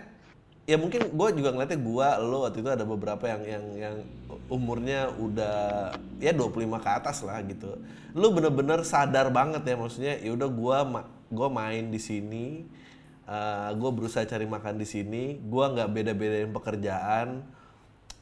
ya 0.64 0.80
mungkin 0.80 1.12
gue 1.12 1.30
juga 1.36 1.52
ngeliatnya 1.52 1.76
gue 1.76 2.08
lo 2.24 2.48
waktu 2.48 2.64
itu 2.64 2.70
ada 2.72 2.88
beberapa 2.88 3.28
yang 3.28 3.44
yang 3.44 3.66
yang 3.76 3.96
umurnya 4.48 5.12
udah 5.12 5.92
ya 6.24 6.32
25 6.32 6.56
ke 6.80 6.90
atas 6.96 7.20
lah 7.28 7.44
gitu. 7.44 7.76
Lu 8.16 8.32
bener-bener 8.32 8.80
sadar 8.88 9.28
banget 9.28 9.68
ya 9.68 9.76
maksudnya 9.76 10.16
ya 10.24 10.32
udah 10.40 10.48
gue 10.48 10.78
ma 10.88 11.02
gue 11.28 11.48
main 11.52 11.92
di 11.92 12.00
sini 12.00 12.64
uh, 13.28 13.70
gue 13.74 13.92
berusaha 13.92 14.26
cari 14.26 14.46
makan 14.48 14.80
di 14.80 14.88
sini 14.88 15.24
gue 15.42 15.66
nggak 15.66 15.90
beda-bedain 15.92 16.52
pekerjaan 16.54 17.42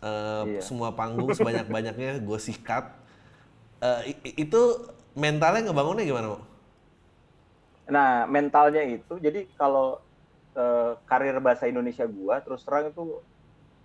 uh, 0.04 0.44
Iya. 0.44 0.62
semua 0.64 0.92
panggung 0.96 1.32
sebanyak-banyaknya 1.32 2.20
gue 2.24 2.40
sikat 2.40 3.04
Uh, 3.84 4.00
itu 4.40 4.62
mentalnya 5.12 5.68
ngebangunnya 5.68 6.08
gimana 6.08 6.28
Mo? 6.32 6.40
Nah, 7.92 8.24
mentalnya 8.32 8.80
itu 8.88 9.20
jadi 9.20 9.44
kalau 9.60 10.00
eh, 10.56 10.96
karir 11.04 11.36
bahasa 11.44 11.68
Indonesia 11.68 12.08
gua 12.08 12.40
terus 12.40 12.64
terang 12.64 12.96
itu 12.96 13.20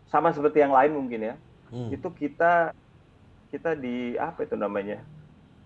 sama 0.06 0.30
seperti 0.30 0.62
yang 0.62 0.70
lain 0.70 0.94
mungkin 0.94 1.20
ya. 1.20 1.34
Hmm. 1.74 1.90
Itu 1.90 2.14
kita 2.14 2.70
kita 3.50 3.74
di 3.74 4.14
apa 4.14 4.46
itu 4.46 4.54
namanya? 4.54 5.02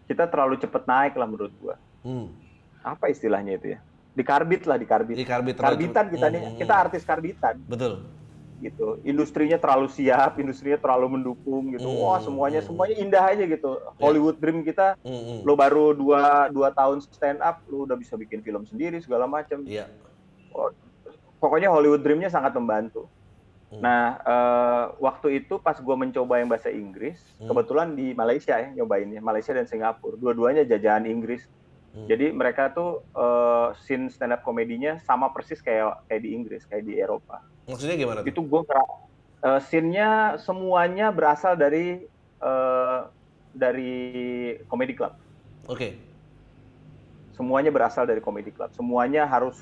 Kita 0.09 0.25
terlalu 0.33 0.57
cepet 0.59 0.83
naik 0.89 1.13
lah 1.13 1.29
menurut 1.29 1.53
gua. 1.61 1.77
Hmm. 2.01 2.33
Apa 2.81 3.13
istilahnya 3.13 3.61
itu 3.61 3.77
ya? 3.77 3.85
Di 4.13 4.23
karbit 4.23 4.69
lah, 4.69 4.77
di 4.77 4.85
karbit. 4.85 5.17
Di 5.17 5.25
karbit 5.25 5.57
karbitan 5.57 6.13
kita 6.13 6.27
Hmm, 6.29 6.35
nih, 6.37 6.41
hmm, 6.45 6.57
kita 6.61 6.75
artis 6.77 7.03
karbitan 7.03 7.57
Betul. 7.65 8.05
gitu. 8.61 9.01
Industrinya 9.03 9.57
terlalu 9.57 9.89
siap, 9.89 10.37
industrinya 10.37 10.77
terlalu 10.77 11.17
mendukung 11.17 11.73
gitu. 11.73 11.89
Hmm, 11.89 11.99
Wah, 12.05 12.21
semuanya 12.21 12.61
hmm. 12.61 12.69
semuanya 12.69 12.97
indah 13.01 13.25
aja 13.25 13.43
gitu. 13.43 13.81
Hollywood 13.97 14.37
Dream 14.37 14.63
kita 14.63 15.01
Hmm, 15.01 15.17
hmm. 15.17 15.39
lo 15.43 15.53
baru 15.57 15.97
dua 15.97 16.53
dua 16.53 16.69
tahun 16.71 17.01
stand 17.03 17.41
up, 17.41 17.65
lo 17.67 17.89
udah 17.89 17.97
bisa 17.97 18.15
bikin 18.15 18.41
film 18.41 18.63
sendiri 18.63 19.01
segala 19.01 19.25
macam. 19.25 19.65
Iya. 19.65 19.89
Oh, 20.53 20.69
pokoknya 21.41 21.73
Hollywood 21.73 22.05
Dream-nya 22.05 22.29
sangat 22.29 22.53
membantu. 22.53 23.09
Hmm. 23.73 23.81
Nah, 23.81 24.21
eh, 24.21 24.85
waktu 25.01 25.41
itu 25.41 25.57
pas 25.57 25.81
gue 25.81 25.97
mencoba 25.97 26.37
yang 26.37 26.53
bahasa 26.53 26.69
Inggris, 26.69 27.17
Hmm. 27.41 27.49
kebetulan 27.49 27.97
di 27.97 28.13
Malaysia 28.13 28.61
ya 28.61 28.69
nyobainnya, 28.77 29.25
Malaysia 29.25 29.57
dan 29.57 29.65
Singapura, 29.65 30.21
dua-duanya 30.21 30.69
jajahan 30.69 31.09
Inggris. 31.09 31.49
Hmm. 31.49 31.62
Jadi 31.93 32.33
mereka 32.33 32.73
tuh 32.73 33.05
eh, 33.13 33.69
scene 33.85 34.09
stand 34.09 34.33
up 34.33 34.41
komedinya 34.43 34.97
sama 35.05 35.29
persis 35.31 35.61
kayak 35.61 36.09
kayak 36.09 36.23
di 36.25 36.31
Inggris, 36.33 36.65
kayak 36.65 36.89
di 36.89 36.97
Eropa. 36.97 37.45
Maksudnya 37.69 37.97
gimana 38.01 38.19
tuh? 38.25 38.33
Itu 38.33 38.41
gue 38.49 38.63
uh, 38.65 39.61
scene-nya 39.63 40.41
semuanya 40.41 41.13
berasal 41.13 41.55
dari 41.55 42.03
eh, 42.43 43.01
dari 43.53 44.03
comedy 44.67 44.97
club. 44.97 45.15
Oke. 45.71 45.95
semuanya 47.33 47.73
berasal 47.73 48.05
dari 48.05 48.21
comedy 48.21 48.53
club 48.53 48.69
semuanya 48.77 49.25
harus 49.25 49.57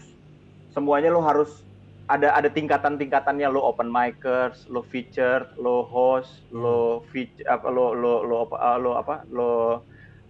semuanya 0.74 1.14
lo 1.14 1.22
harus 1.22 1.62
ada 2.10 2.34
ada 2.34 2.50
tingkatan-tingkatannya 2.50 3.46
lo 3.46 3.62
open 3.62 3.86
micers 3.86 4.66
lo 4.66 4.82
featured 4.82 5.46
lo 5.54 5.86
host 5.86 6.42
lo 6.50 7.06
feature 7.14 7.46
apa 7.46 7.70
lo 7.70 7.94
lo 7.94 8.26
lo 8.26 8.36
apa 8.50 8.56
lo 8.76 8.90
apa 8.98 9.22
lo 9.30 9.86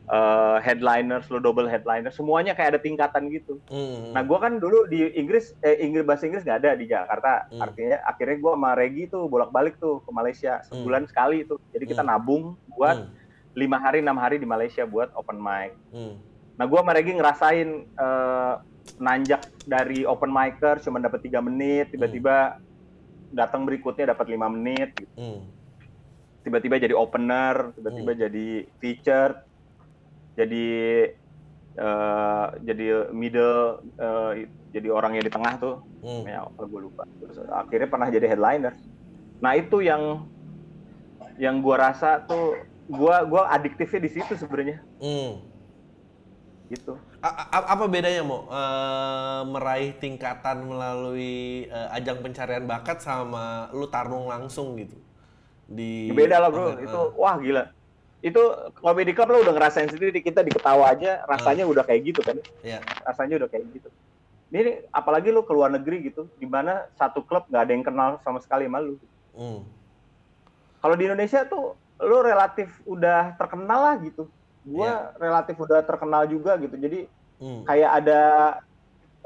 uh, 0.07 0.57
headliners 0.59 1.29
lo 1.29 1.37
double 1.37 1.67
headliner 1.67 2.09
semuanya 2.09 2.55
kayak 2.55 2.77
ada 2.77 2.81
tingkatan 2.81 3.29
gitu 3.29 3.59
Hmm. 3.69 4.15
nah 4.15 4.23
gue 4.23 4.39
kan 4.39 4.57
dulu 4.57 4.87
di 4.87 5.11
Inggris 5.13 5.53
eh 5.61 5.83
Inggris 5.83 6.07
bahasa 6.07 6.25
Inggris 6.25 6.43
nggak 6.43 6.59
ada 6.63 6.71
di 6.73 6.87
Jakarta 6.87 7.51
Hmm. 7.51 7.61
artinya 7.61 7.99
akhirnya 8.05 8.37
gue 8.39 8.53
sama 8.55 8.71
Regi 8.73 9.05
tuh 9.07 9.27
bolak-balik 9.27 9.77
tuh 9.77 10.01
ke 10.01 10.11
Malaysia 10.11 10.63
sebulan 10.65 11.05
sekali 11.05 11.45
tuh 11.45 11.61
jadi 11.71 11.85
kita 11.85 12.01
Hmm. 12.01 12.11
nabung 12.11 12.45
buat 12.71 12.97
Hmm. 12.97 13.13
lima 13.53 13.77
hari 13.77 13.99
enam 14.01 14.17
hari 14.17 14.39
di 14.39 14.47
Malaysia 14.47 14.87
buat 14.87 15.11
open 15.13 15.37
mic 15.37 15.75
Hmm. 15.91 16.17
Nah, 16.55 16.69
gue 16.69 16.77
sama 16.77 16.93
Regi 16.93 17.17
ngerasain 17.17 17.69
eh, 17.89 18.55
nanjak 19.01 19.41
dari 19.65 20.05
open 20.05 20.29
micer 20.29 20.77
cuma 20.81 21.01
dapat 21.01 21.25
tiga 21.25 21.41
menit, 21.41 21.89
tiba-tiba 21.89 22.61
datang 23.33 23.65
berikutnya 23.65 24.13
dapat 24.13 24.29
lima 24.29 24.45
menit, 24.47 24.93
gitu. 24.93 25.09
Hmm. 25.17 25.41
tiba-tiba 26.41 26.77
jadi 26.77 26.93
opener, 26.93 27.73
tiba-tiba 27.73 28.13
jadi 28.15 28.49
featured, 28.77 29.41
jadi 30.41 30.67
eh, 31.77 32.47
jadi 32.65 33.13
middle, 33.13 33.85
eh, 34.01 34.49
jadi 34.73 34.89
orang 34.89 35.21
yang 35.21 35.25
di 35.29 35.33
tengah 35.33 35.55
tuh, 35.61 35.77
Hmm. 36.01 36.25
ya 36.25 36.49
gue 36.49 36.81
lupa. 36.81 37.05
Terus 37.21 37.45
akhirnya 37.53 37.89
pernah 37.93 38.09
jadi 38.09 38.27
headliner. 38.33 38.75
Nah 39.45 39.53
itu 39.55 39.85
yang 39.85 40.25
yang 41.37 41.61
gue 41.61 41.77
rasa 41.77 42.25
tuh 42.25 42.57
gua 42.91 43.23
gua 43.25 43.53
adiktifnya 43.55 44.01
di 44.03 44.11
situ 44.11 44.33
sebenarnya, 44.35 44.83
Hmm. 44.99 45.41
gitu. 46.69 46.99
A- 47.21 47.69
apa 47.77 47.85
bedanya 47.85 48.25
mau 48.25 48.49
meraih 49.45 49.93
tingkatan 50.01 50.65
melalui 50.65 51.69
eh, 51.69 51.97
ajang 51.97 52.25
pencarian 52.25 52.65
bakat 52.65 53.05
sama 53.05 53.69
lu 53.77 53.85
tarung 53.93 54.25
langsung 54.29 54.73
gitu 54.81 54.97
di 55.71 56.11
beda 56.11 56.43
lah 56.43 56.51
bro 56.51 56.75
Oke, 56.75 56.83
itu 56.83 56.99
eh. 56.99 57.09
wah 57.15 57.35
gila 57.39 57.65
itu 58.21 58.43
comedy 58.77 59.13
club 59.13 59.33
lo 59.33 59.41
udah 59.41 59.55
ngerasain 59.55 59.89
sendiri 59.89 60.21
kita 60.21 60.41
diketawa 60.41 60.93
aja 60.93 61.25
rasanya 61.25 61.65
udah 61.65 61.81
kayak 61.83 62.05
gitu 62.05 62.21
kan 62.21 62.37
ya 62.61 62.77
rasanya 63.03 63.41
udah 63.41 63.49
kayak 63.49 63.65
gitu 63.73 63.89
ini 64.51 64.85
apalagi 64.91 65.31
lo 65.31 65.41
ke 65.41 65.53
luar 65.53 65.73
negeri 65.73 66.05
gitu 66.05 66.29
di 66.37 66.45
mana 66.45 66.85
satu 66.93 67.25
klub 67.25 67.49
nggak 67.49 67.63
ada 67.63 67.73
yang 67.73 67.83
kenal 67.83 68.11
sama 68.21 68.39
sekali 68.39 68.69
sama 68.69 68.79
lu 68.79 69.01
hmm. 69.33 69.61
kalau 70.79 70.95
di 70.95 71.09
Indonesia 71.09 71.45
tuh 71.45 71.73
lo 71.97 72.19
relatif 72.21 72.69
udah 72.85 73.37
terkenal 73.37 73.81
lah 73.83 73.97
gitu 73.99 74.29
gua 74.63 75.17
relatif 75.17 75.57
udah 75.57 75.81
terkenal 75.81 76.25
juga 76.25 76.57
gitu 76.57 76.77
jadi 76.77 77.09
Hmm. 77.41 77.65
kayak 77.65 78.05
ada 78.05 78.21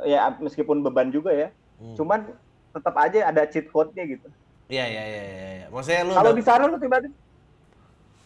ya 0.01 0.31
meskipun 0.39 0.79
beban 0.81 1.11
juga 1.11 1.35
ya 1.35 1.51
Hmm. 1.75 1.99
cuman 1.99 2.31
tetap 2.71 2.95
aja 2.95 3.27
ada 3.27 3.43
cheat 3.43 3.67
code-nya 3.67 4.07
gitu 4.07 4.31
Iya 4.65 4.87
iya 4.87 5.03
iya 5.05 5.23
iya. 5.27 5.51
iya. 5.53 5.67
Maksudnya 5.67 6.07
lu 6.07 6.13
kalau 6.15 6.31
udah- 6.31 6.39
di 6.39 6.45
sana 6.47 6.63
lo 6.65 6.79
tiba-tiba 6.79 7.11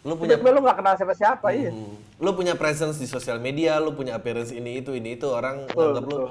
lu 0.03 0.15
punya 0.15 0.35
tiba-tiba 0.35 0.51
lo 0.53 0.61
nggak 0.63 0.79
kenal 0.79 0.95
siapa-siapa 0.95 1.47
iya 1.51 1.71
Hmm. 1.71 1.95
lu 2.19 2.31
punya 2.33 2.55
presence 2.55 2.97
di 2.97 3.07
sosial 3.07 3.39
media, 3.39 3.79
lu 3.79 3.93
punya 3.93 4.15
appearance 4.15 4.51
ini 4.51 4.79
itu 4.79 4.91
ini 4.93 5.15
itu 5.15 5.27
orang 5.27 5.65
Betul, 5.65 5.79
nganggap 5.85 6.05
lu 6.05 6.17
betul. 6.17 6.29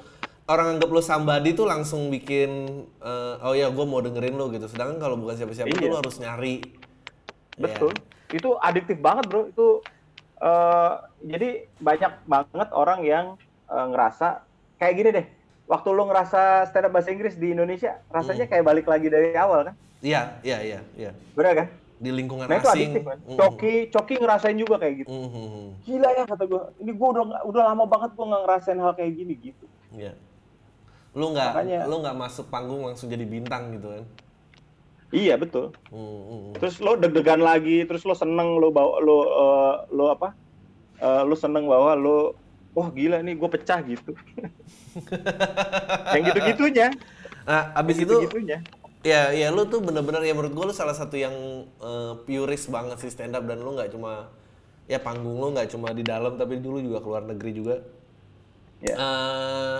orang 0.47 0.67
anggap 0.69 0.89
lu 0.89 1.01
somebody 1.01 1.49
tuh 1.51 1.65
langsung 1.65 2.07
bikin 2.07 2.49
eh, 2.97 3.35
oh 3.39 3.51
ya 3.51 3.67
gue 3.67 3.85
mau 3.85 3.99
dengerin 3.99 4.33
lu 4.33 4.47
gitu. 4.49 4.65
Sedangkan 4.65 4.97
kalau 4.97 5.15
bukan 5.15 5.35
siapa-siapa 5.35 5.67
tuh 5.69 5.79
Iya. 5.79 5.89
lu 5.89 5.97
harus 5.97 6.15
nyari. 6.17 6.55
Betul. 7.55 7.91
Ya. 7.91 8.35
Itu 8.35 8.49
adiktif 8.57 8.97
banget, 8.97 9.25
Bro. 9.25 9.47
Itu 9.47 9.79
eh, 10.37 10.93
jadi 11.25 11.49
banyak 11.77 12.11
banget 12.23 12.69
orang 12.71 12.99
yang 13.01 13.25
eh, 13.65 13.85
ngerasa 13.85 14.43
kayak 14.77 14.95
gini 14.95 15.09
deh. 15.13 15.25
Waktu 15.65 15.87
lo 15.89 16.03
ngerasa 16.05 16.41
stand 16.65 16.87
up 16.87 16.91
bahasa 16.93 17.11
Inggris 17.11 17.35
di 17.35 17.51
Indonesia, 17.51 17.99
rasanya 18.07 18.47
Hmm. 18.47 18.51
kayak 18.53 18.65
balik 18.65 18.87
lagi 18.87 19.07
dari 19.07 19.35
awal 19.35 19.67
kan? 19.67 19.75
Iya, 19.99 20.39
iya, 20.41 20.57
iya, 20.61 20.79
iya. 20.95 21.11
Bener 21.33 21.53
kan? 21.53 21.67
Di 21.97 22.09
lingkungan 22.13 22.45
Nah, 22.45 22.61
itu 22.61 22.69
asing. 22.69 22.93
adiktif 22.93 23.03
kan. 23.09 23.19
Mm, 23.25 23.37
Coki, 23.41 23.73
Coki 23.89 24.13
ngerasain 24.21 24.57
juga 24.57 24.75
kayak 24.77 24.95
gitu. 25.01 25.09
mm, 25.09 25.29
mm, 25.33 25.47
mm. 25.49 25.67
Gila 25.81 26.09
ya 26.13 26.23
kata 26.29 26.43
gue. 26.45 26.61
Ini 26.85 26.91
gue 26.93 27.07
udah 27.09 27.23
udah 27.49 27.63
lama 27.73 27.83
banget 27.89 28.09
gue 28.13 28.25
nggak 28.25 28.41
ngerasain 28.45 28.79
hal 28.79 28.93
kayak 28.93 29.11
gini 29.17 29.33
gitu. 29.41 29.65
Iya. 29.97 30.13
Lu 31.17 31.33
nggak 31.33 31.51
lu 31.89 31.95
nggak 32.05 32.17
masuk 32.17 32.45
panggung 32.53 32.85
langsung 32.85 33.09
jadi 33.09 33.25
bintang 33.25 33.73
gitu 33.73 33.89
kan. 33.89 34.05
Iya 35.09 35.33
betul. 35.41 35.73
Mm, 35.89 35.97
mm, 35.97 36.21
mm. 36.21 36.51
Terus 36.61 36.75
lo 36.83 36.93
deg-degan 36.93 37.41
lagi, 37.41 37.81
terus 37.89 38.05
lo 38.05 38.13
seneng 38.13 38.61
lo 38.61 38.69
bawa 38.69 39.01
lo 39.01 39.17
eh, 39.25 39.73
lo 39.95 40.05
apa? 40.13 40.37
Eh, 41.01 41.21
lo 41.25 41.33
seneng 41.33 41.65
bahwa 41.65 41.97
lo 41.97 42.17
wah 42.77 42.93
gila 42.93 43.25
nih 43.25 43.33
gue 43.33 43.49
pecah 43.49 43.81
gitu. 43.81 44.13
yang 46.13 46.23
gitu-gitunya. 46.29 46.87
Nah, 47.47 47.73
abis 47.73 47.97
itu 47.97 48.05
gitu-gitunya. 48.05 48.61
Ya, 49.07 49.31
ya 49.31 49.55
lu 49.55 49.63
tuh 49.71 49.79
bener-bener 49.79 50.19
ya 50.27 50.35
menurut 50.35 50.51
gue 50.51 50.65
lu 50.67 50.75
salah 50.75 50.91
satu 50.91 51.15
yang 51.15 51.31
eh, 51.79 52.13
purist 52.27 52.67
banget 52.67 52.99
sih 52.99 53.07
stand 53.07 53.39
up 53.39 53.47
dan 53.47 53.63
lu 53.63 53.71
nggak 53.71 53.95
cuma 53.95 54.27
ya 54.83 54.99
panggung 54.99 55.39
lu 55.39 55.55
nggak 55.55 55.71
cuma 55.71 55.95
di 55.95 56.03
dalam 56.03 56.35
tapi 56.35 56.59
dulu 56.59 56.83
juga 56.83 56.99
keluar 56.99 57.23
negeri 57.23 57.51
juga. 57.55 57.75
Ya. 58.83 58.95
Eh, 58.99 59.79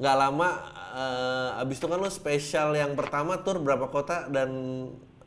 nggak 0.00 0.16
lama 0.16 0.48
eh, 0.96 1.60
abis 1.60 1.76
itu 1.76 1.86
kan 1.92 2.00
lu 2.00 2.08
spesial 2.08 2.72
yang 2.72 2.96
pertama 2.96 3.36
tur 3.44 3.60
berapa 3.60 3.84
kota 3.92 4.32
dan 4.32 4.48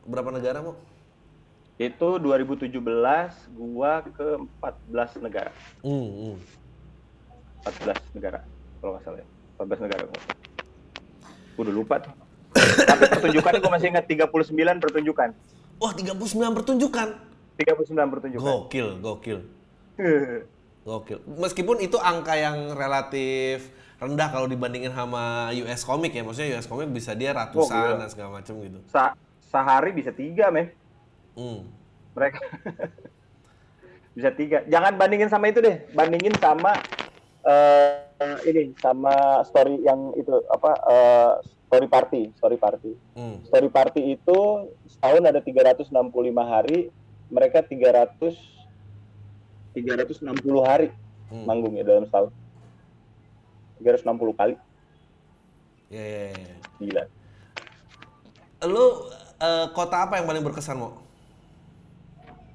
berapa 0.02 0.34
negara 0.34 0.58
mau? 0.58 0.74
Itu 1.78 2.18
2017 2.18 2.74
gua 3.54 4.02
ke 4.02 4.28
14 4.90 5.22
negara. 5.22 5.54
Hmm, 5.86 6.34
hmm. 6.34 6.36
14 7.70 8.18
negara 8.18 8.42
kalau 8.82 8.98
nggak 8.98 9.04
salah 9.06 9.18
ya. 9.22 9.26
14 9.62 9.78
negara. 9.86 10.02
Gua 11.54 11.62
udah 11.62 11.76
lupa 11.78 11.96
tuh. 12.02 12.29
Tapi 12.72 13.02
pertunjukannya 13.08 13.58
gua 13.58 13.72
masih 13.74 13.88
ingat 13.90 14.04
39 14.06 14.50
pertunjukan. 14.78 15.28
Wah 15.76 15.92
39 15.92 16.56
pertunjukan. 16.56 17.08
39 17.56 18.12
pertunjukan. 18.12 18.44
Gokil, 18.44 18.88
gokil. 19.00 19.38
Gokil. 20.80 21.18
Meskipun 21.36 21.76
itu 21.78 22.00
angka 22.00 22.32
yang 22.34 22.72
relatif 22.72 23.68
rendah 24.00 24.32
kalau 24.32 24.48
dibandingin 24.48 24.88
sama 24.90 25.52
US 25.52 25.84
Comic 25.84 26.16
ya. 26.16 26.24
Maksudnya 26.24 26.56
US 26.56 26.64
Comic 26.64 26.88
bisa 26.88 27.12
dia 27.12 27.32
Oh, 27.32 27.36
ratusan 27.36 27.76
gila. 27.76 28.00
dan 28.00 28.08
segala 28.08 28.30
macam 28.40 28.54
gitu. 28.60 28.78
Sa- 28.88 29.12
sehari 29.44 29.92
bisa 29.92 30.08
tiga, 30.08 30.48
men. 30.48 30.72
Hmm. 31.36 31.68
Mereka 32.16 32.38
bisa 34.16 34.30
tiga. 34.32 34.64
Jangan 34.66 34.96
bandingin 34.96 35.28
sama 35.28 35.52
itu 35.52 35.60
deh. 35.60 35.84
Bandingin 35.92 36.32
sama 36.40 36.72
eh 37.40 38.36
ini 38.44 38.76
sama 38.76 39.40
story 39.44 39.80
yang 39.80 40.12
itu 40.12 40.32
apa 40.48 40.70
eh, 40.86 41.32
story 41.70 41.86
party, 41.86 42.22
story 42.34 42.58
party. 42.58 42.92
Hmm. 43.14 43.46
Story 43.46 43.70
party 43.70 44.18
itu 44.18 44.38
setahun 44.90 45.22
ada 45.22 45.38
365 45.38 45.86
hari, 46.42 46.90
mereka 47.30 47.62
300 47.62 48.34
360 49.70 50.66
hari 50.66 50.90
Hmm. 51.30 51.46
manggung 51.46 51.78
ya 51.78 51.86
dalam 51.86 52.10
setahun. 52.10 52.34
360 53.78 54.34
kali. 54.34 54.58
Ya, 55.94 56.02
ya, 56.02 56.28
ya. 56.34 56.54
Gila. 56.82 57.04
Lu 58.66 58.84
eh, 59.38 59.66
kota 59.70 60.10
apa 60.10 60.18
yang 60.18 60.26
paling 60.26 60.42
berkesan 60.42 60.74
mau? 60.74 60.98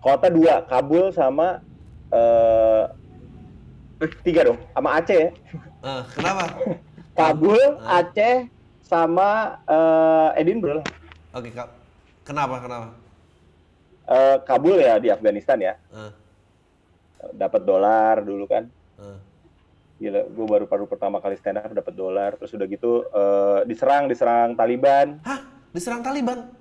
Kota 0.03 0.27
dua, 0.27 0.67
Kabul 0.67 1.15
sama 1.15 1.63
eh 2.11 2.83
eh, 4.03 4.11
tiga 4.27 4.43
dong, 4.43 4.59
sama 4.75 4.99
Aceh 4.99 5.17
ya. 5.17 5.29
Eh, 5.87 6.03
kenapa? 6.19 6.43
Kabul. 7.19 7.79
Aceh, 7.79 8.51
sama 8.85 9.59
eh, 9.65 10.41
Edinburgh. 10.41 10.85
Oke, 11.33 11.49
Kak. 11.51 11.69
Kenapa? 12.23 12.61
Kenapa? 12.61 12.87
Eh, 14.05 14.37
Kabul 14.45 14.77
ya 14.77 14.95
di 14.97 15.09
Afghanistan 15.09 15.57
ya. 15.57 15.73
Eh, 15.91 16.11
Dapat 17.25 17.65
dolar 17.65 18.21
dulu 18.21 18.45
kan. 18.45 18.69
eh. 19.01 19.19
Gila, 19.95 20.27
gue 20.27 20.45
baru 20.45 20.65
baru 20.67 20.85
pertama 20.85 21.17
kali 21.17 21.39
stand 21.39 21.55
up 21.55 21.71
dapat 21.71 21.95
dolar, 21.95 22.35
terus 22.35 22.51
udah 22.51 22.67
gitu 22.67 23.07
eh, 23.07 23.59
diserang, 23.65 24.05
diserang 24.05 24.53
Taliban. 24.53 25.17
Hah? 25.23 25.41
Diserang 25.71 26.03
Taliban? 26.03 26.51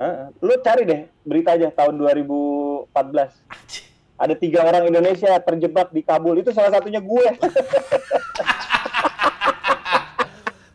Heeh. 0.00 0.26
Lu 0.40 0.54
cari 0.58 0.82
deh 0.88 1.00
berita 1.20 1.52
aja 1.52 1.68
tahun 1.68 2.00
2014. 2.00 2.88
Anjing. 3.52 3.86
Ada 4.16 4.34
tiga 4.36 4.60
orang 4.62 4.84
Indonesia 4.86 5.32
terjebak 5.36 5.92
di 5.92 6.00
Kabul. 6.00 6.40
Itu 6.40 6.52
salah 6.52 6.72
satunya 6.72 7.00
gue. 7.00 7.26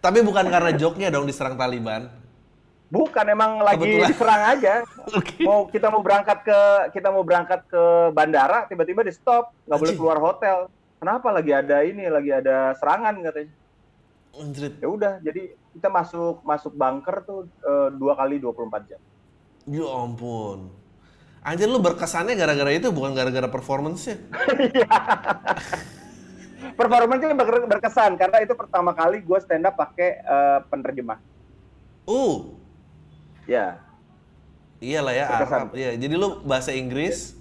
Tapi 0.06 0.22
bukan 0.22 0.46
karena 0.54 0.70
joknya 0.78 1.10
dong 1.10 1.26
diserang 1.26 1.58
Taliban. 1.58 2.06
Bukan 2.94 3.26
emang 3.26 3.58
lagi 3.66 3.82
Kebetulan. 3.82 4.10
diserang 4.14 4.42
aja. 4.54 4.74
Oke. 5.18 5.42
Mau 5.42 5.66
kita 5.66 5.90
mau 5.90 6.06
berangkat 6.06 6.46
ke 6.46 6.60
kita 6.94 7.10
mau 7.10 7.26
berangkat 7.26 7.66
ke 7.66 8.14
bandara, 8.14 8.70
tiba-tiba 8.70 9.02
di 9.02 9.10
stop, 9.10 9.50
nggak 9.66 9.80
boleh 9.82 9.96
keluar 9.98 10.18
hotel. 10.22 10.70
Kenapa 11.02 11.34
lagi 11.34 11.52
ada 11.58 11.82
ini, 11.82 12.06
lagi 12.06 12.30
ada 12.30 12.78
serangan 12.78 13.18
katanya. 13.26 13.54
Ya 14.78 14.88
udah, 14.92 15.14
jadi 15.24 15.58
kita 15.74 15.88
masuk 15.90 16.46
masuk 16.46 16.76
bunker 16.78 17.26
tuh 17.26 17.50
eh, 17.66 17.90
dua 17.98 18.14
kali 18.14 18.38
24 18.38 18.86
jam. 18.86 19.02
Ya 19.66 19.88
ampun. 19.90 20.70
Anjir 21.42 21.66
lu 21.66 21.82
berkesannya 21.82 22.38
gara-gara 22.38 22.70
itu 22.74 22.94
bukan 22.94 23.18
gara-gara 23.18 23.50
performance-nya. 23.50 24.22
Performanya 26.74 27.34
ber- 27.34 27.68
berkesan 27.68 28.16
karena 28.16 28.40
itu 28.40 28.54
pertama 28.54 28.92
kali 28.92 29.20
gue 29.20 29.40
stand 29.40 29.64
up 29.64 29.76
pakai 29.76 30.20
eh, 30.20 30.60
penerjemah. 30.68 31.20
Uh, 32.06 32.54
Ya, 33.46 33.78
iyalah 34.82 35.14
ya 35.14 35.26
Berkesan. 35.30 35.60
Arab. 35.62 35.78
Iya, 35.78 35.92
jadi 35.96 36.14
lu 36.16 36.42
bahasa 36.42 36.74
Inggris. 36.74 37.38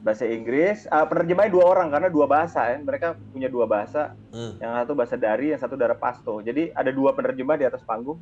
bahasa 0.00 0.24
Inggris. 0.24 0.88
eh, 0.88 1.06
penerjemahnya 1.06 1.52
dua 1.52 1.64
orang 1.68 1.92
karena 1.92 2.08
dua 2.08 2.26
bahasa 2.26 2.66
ya. 2.66 2.80
Mereka 2.80 3.14
punya 3.30 3.46
dua 3.46 3.68
bahasa. 3.68 4.16
Eh, 4.32 4.58
Yang 4.58 4.72
satu 4.80 4.92
bahasa 4.96 5.14
dari, 5.14 5.46
yang 5.52 5.60
satu 5.60 5.76
darah 5.76 5.94
pasto. 5.94 6.40
Jadi 6.40 6.72
ada 6.72 6.88
dua 6.88 7.12
penerjemah 7.12 7.54
di 7.54 7.68
atas 7.68 7.84
panggung. 7.84 8.18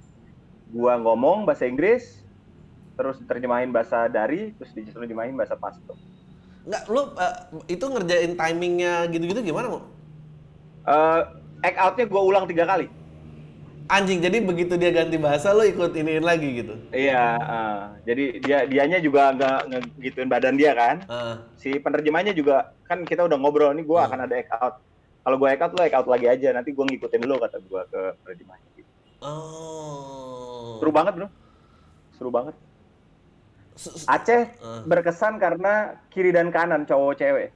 Gua 0.68 1.00
ngomong 1.00 1.46
bahasa 1.46 1.64
Inggris, 1.64 2.20
terus 2.92 3.16
diterjemahin 3.22 3.70
bahasa 3.70 4.04
dari, 4.04 4.52
terus 4.52 4.74
diterjemahin 4.74 5.32
bahasa 5.32 5.56
pasto. 5.56 5.96
Enggak, 6.66 6.82
lu 6.90 7.02
eh, 7.16 7.34
itu 7.70 7.84
ngerjain 7.86 8.32
timingnya 8.34 9.08
gitu-gitu 9.08 9.40
gimana? 9.40 9.80
Eh, 10.88 11.20
act 11.62 11.76
out-nya 11.76 12.04
gue 12.06 12.22
ulang 12.22 12.48
tiga 12.48 12.64
kali. 12.64 12.88
Anjing, 13.88 14.20
jadi 14.20 14.44
begitu 14.44 14.76
dia 14.76 14.92
ganti 14.92 15.16
bahasa 15.16 15.48
lu 15.50 15.64
ikut 15.64 15.92
iniin 15.92 16.20
lagi 16.20 16.60
gitu. 16.60 16.76
Iya, 16.92 17.24
eh, 17.36 17.82
jadi 18.04 18.24
dia 18.38 18.58
dianya 18.64 18.98
juga 19.00 19.32
nggak 19.32 19.58
ngegituin 19.64 20.28
badan 20.28 20.56
dia 20.56 20.72
kan. 20.72 20.96
Eh, 21.04 21.34
Si 21.56 21.68
penerjemahnya 21.76 22.32
juga 22.32 22.72
kan 22.84 23.02
kita 23.02 23.24
udah 23.24 23.36
ngobrol 23.36 23.72
nih 23.72 23.84
gue 23.84 23.96
Hmm. 23.96 24.08
akan 24.08 24.20
ada 24.24 24.34
act 24.34 24.52
out. 24.54 24.74
Kalau 25.24 25.36
gue 25.36 25.48
act 25.48 25.62
out 25.62 25.72
lo 25.72 25.80
act 25.82 25.92
out 25.94 26.06
lagi 26.06 26.26
aja, 26.26 26.48
nanti 26.52 26.72
gue 26.72 26.84
ngikutin 26.84 27.24
lo 27.24 27.36
kata 27.36 27.60
gue 27.60 27.80
ke 27.86 28.00
penerjemahnya. 28.22 28.68
Gitu. 28.76 28.90
oh. 29.20 30.78
Seru 30.78 30.92
banget 30.94 31.12
bro, 31.16 31.28
seru 32.14 32.30
banget. 32.30 32.54
Aceh 34.04 34.42
Eh. 34.52 34.80
berkesan 34.84 35.38
karena 35.38 35.96
kiri 36.08 36.28
dan 36.30 36.50
kanan 36.50 36.84
cowok 36.84 37.14
cewek. 37.16 37.48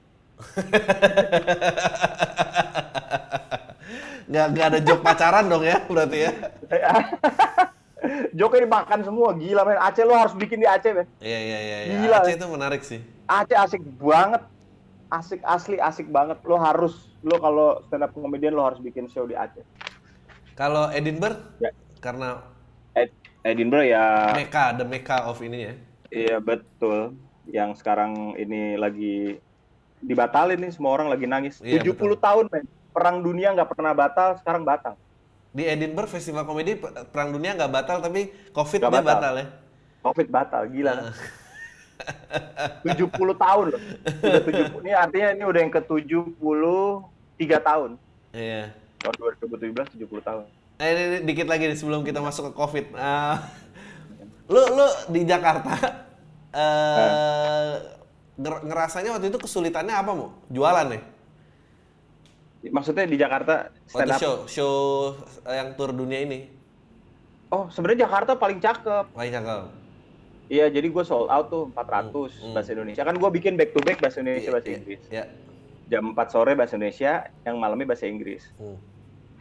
Nggak 4.29 4.47
nggak 4.55 4.67
ada 4.73 4.81
joke 4.81 5.03
pacaran 5.05 5.49
dong 5.49 5.65
ya 5.65 5.83
berarti 5.87 6.19
ya. 6.25 6.31
Joknya 8.35 8.67
dimakan 8.67 9.01
semua, 9.07 9.31
gila 9.39 9.63
men. 9.63 9.79
Aceh 9.79 10.03
lo 10.03 10.19
harus 10.19 10.35
bikin 10.35 10.59
di 10.59 10.67
Aceh 10.67 10.91
men. 10.91 11.07
Iya 11.23 11.39
iya 11.39 11.59
iya. 11.61 11.79
iya. 11.87 11.95
Gila, 12.03 12.17
Aceh 12.19 12.35
itu 12.35 12.47
menarik 12.51 12.83
sih. 12.83 12.99
Aceh 13.31 13.55
asik 13.55 13.79
banget, 14.01 14.43
asik 15.07 15.39
asli 15.47 15.77
asik 15.79 16.11
banget. 16.11 16.43
Lo 16.43 16.59
harus, 16.59 17.15
lo 17.23 17.39
kalau 17.39 17.79
stand 17.87 18.03
up 18.03 18.11
comedian 18.11 18.59
lo 18.59 18.67
harus 18.67 18.83
bikin 18.83 19.07
show 19.07 19.23
di 19.23 19.39
Aceh. 19.39 19.63
Kalau 20.59 20.91
Edinburgh 20.91 21.39
Ya. 21.63 21.71
karena 22.03 22.43
Ed- 22.93 23.15
Edinburgh 23.47 23.87
ya, 23.87 24.35
Mecca, 24.35 24.75
the 24.75 24.85
Mecca 24.85 25.31
of 25.31 25.39
ini 25.39 25.59
ya. 25.63 25.75
iya 26.11 26.37
betul. 26.43 27.15
Yang 27.47 27.81
sekarang 27.81 28.35
ini 28.35 28.75
lagi 28.75 29.39
dibatalin 30.03 30.59
nih, 30.59 30.71
semua 30.71 30.93
orang 30.93 31.09
lagi 31.09 31.25
nangis. 31.25 31.59
Iya, 31.59 31.81
70 31.81 31.97
tahun 32.19 32.45
men, 32.47 32.65
perang 32.91 33.23
dunia 33.23 33.55
nggak 33.55 33.71
pernah 33.71 33.95
batal, 33.95 34.37
sekarang 34.37 34.63
batal. 34.63 34.95
Di 35.49 35.65
Edinburgh 35.65 36.09
Festival 36.09 36.43
Komedi 36.43 36.75
pe- 36.75 36.89
Perang 37.07 37.29
Dunia 37.29 37.53
nggak 37.53 37.69
batal 37.69 38.01
tapi 38.01 38.33
Covid 38.51 38.81
dia 38.81 38.89
batal. 38.89 39.05
batal 39.07 39.33
ya. 39.37 39.47
Covid 40.01 40.29
batal, 40.29 40.63
gila 40.67 40.91
kan? 40.91 41.05
Eh, 42.83 42.97
70 42.97 43.13
tahun 43.37 43.65
loh. 43.71 43.81
Udah 44.19 44.43
70, 44.43 44.81
ini 44.81 44.91
artinya 44.91 45.29
ini 45.31 45.45
udah 45.45 45.61
yang 45.61 45.71
ke 45.71 45.81
73 45.81 47.05
tahun. 47.61 47.91
Iya. 48.33 48.73
Tahun 48.99 49.15
2017 49.39 49.93
70 49.95 50.21
tahun. 50.21 50.45
Eh, 50.81 50.89
ini, 50.89 51.03
ini 51.05 51.19
dikit 51.23 51.47
lagi 51.47 51.69
nih 51.69 51.77
sebelum 51.77 52.01
kita 52.01 52.19
masuk 52.19 52.49
ke 52.49 52.53
Covid. 52.57 52.87
Ah, 52.97 53.45
lu 54.49 54.59
lu 54.59 54.87
di 55.09 55.23
Jakarta 55.23 55.73
eh 56.51 56.97
nger- 56.97 58.02
ngerasanya 58.37 59.13
waktu 59.13 59.29
itu 59.29 59.39
kesulitannya 59.39 59.93
apa 59.93 60.11
mau? 60.11 60.31
Jualan 60.49 60.87
ya? 60.89 61.01
Maksudnya 62.65 63.05
di 63.05 63.17
Jakarta 63.17 63.75
stand 63.85 64.07
Waktu 64.09 64.15
up. 64.15 64.21
show 64.21 64.35
show 64.47 64.75
yang 65.45 65.75
tour 65.75 65.91
dunia 65.91 66.23
ini. 66.23 66.47
Oh, 67.51 67.69
sebenarnya 67.69 68.07
Jakarta 68.07 68.33
paling 68.35 68.59
cakep. 68.59 69.13
Paling 69.13 69.33
cakep. 69.35 69.63
Iya, 70.49 70.69
jadi 70.69 70.87
gue 70.87 71.03
sold 71.03 71.29
out 71.29 71.49
tuh 71.49 71.69
400 71.69 72.13
Hmm, 72.13 72.29
hmm. 72.31 72.53
bahasa 72.53 72.71
Indonesia. 72.71 73.03
Kan 73.03 73.17
gue 73.17 73.31
bikin 73.31 73.57
back 73.57 73.73
to 73.73 73.81
back 73.81 73.99
bahasa 73.99 74.21
Indonesia 74.21 74.51
bahasa 74.51 74.69
Iya, 74.69 74.77
Inggris. 74.79 75.01
iya. 75.11 75.25
Jam 75.89 76.13
4 76.13 76.29
sore 76.29 76.53
bahasa 76.55 76.75
Indonesia, 76.75 77.13
yang 77.43 77.57
malamnya 77.57 77.85
bahasa 77.85 78.07
Inggris. 78.07 78.49
Hmm. 78.57 78.79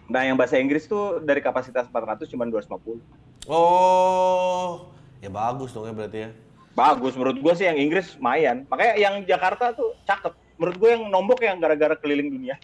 Nah, 0.08 0.22
yang 0.24 0.36
bahasa 0.36 0.56
Inggris 0.56 0.84
tuh 0.86 1.20
dari 1.20 1.40
kapasitas 1.40 1.88
400 1.88 2.28
cuma 2.28 2.44
250. 2.44 3.00
Oh, 3.48 4.92
ya 5.20 5.30
bagus 5.30 5.72
dong 5.72 5.86
ya 5.86 5.94
berarti 5.94 6.18
ya. 6.22 6.30
Bagus 6.72 7.14
menurut 7.20 7.38
gue 7.40 7.54
sih 7.56 7.68
yang 7.68 7.78
Inggris 7.78 8.16
lumayan. 8.16 8.64
Makanya 8.72 8.94
yang 8.96 9.16
Jakarta 9.28 9.76
tuh 9.76 9.96
cakep. 10.08 10.34
Menurut 10.56 10.78
gue 10.78 10.90
yang 10.94 11.04
nombok 11.10 11.42
yang 11.44 11.58
gara-gara 11.60 11.98
keliling 11.98 12.32
dunia. 12.32 12.56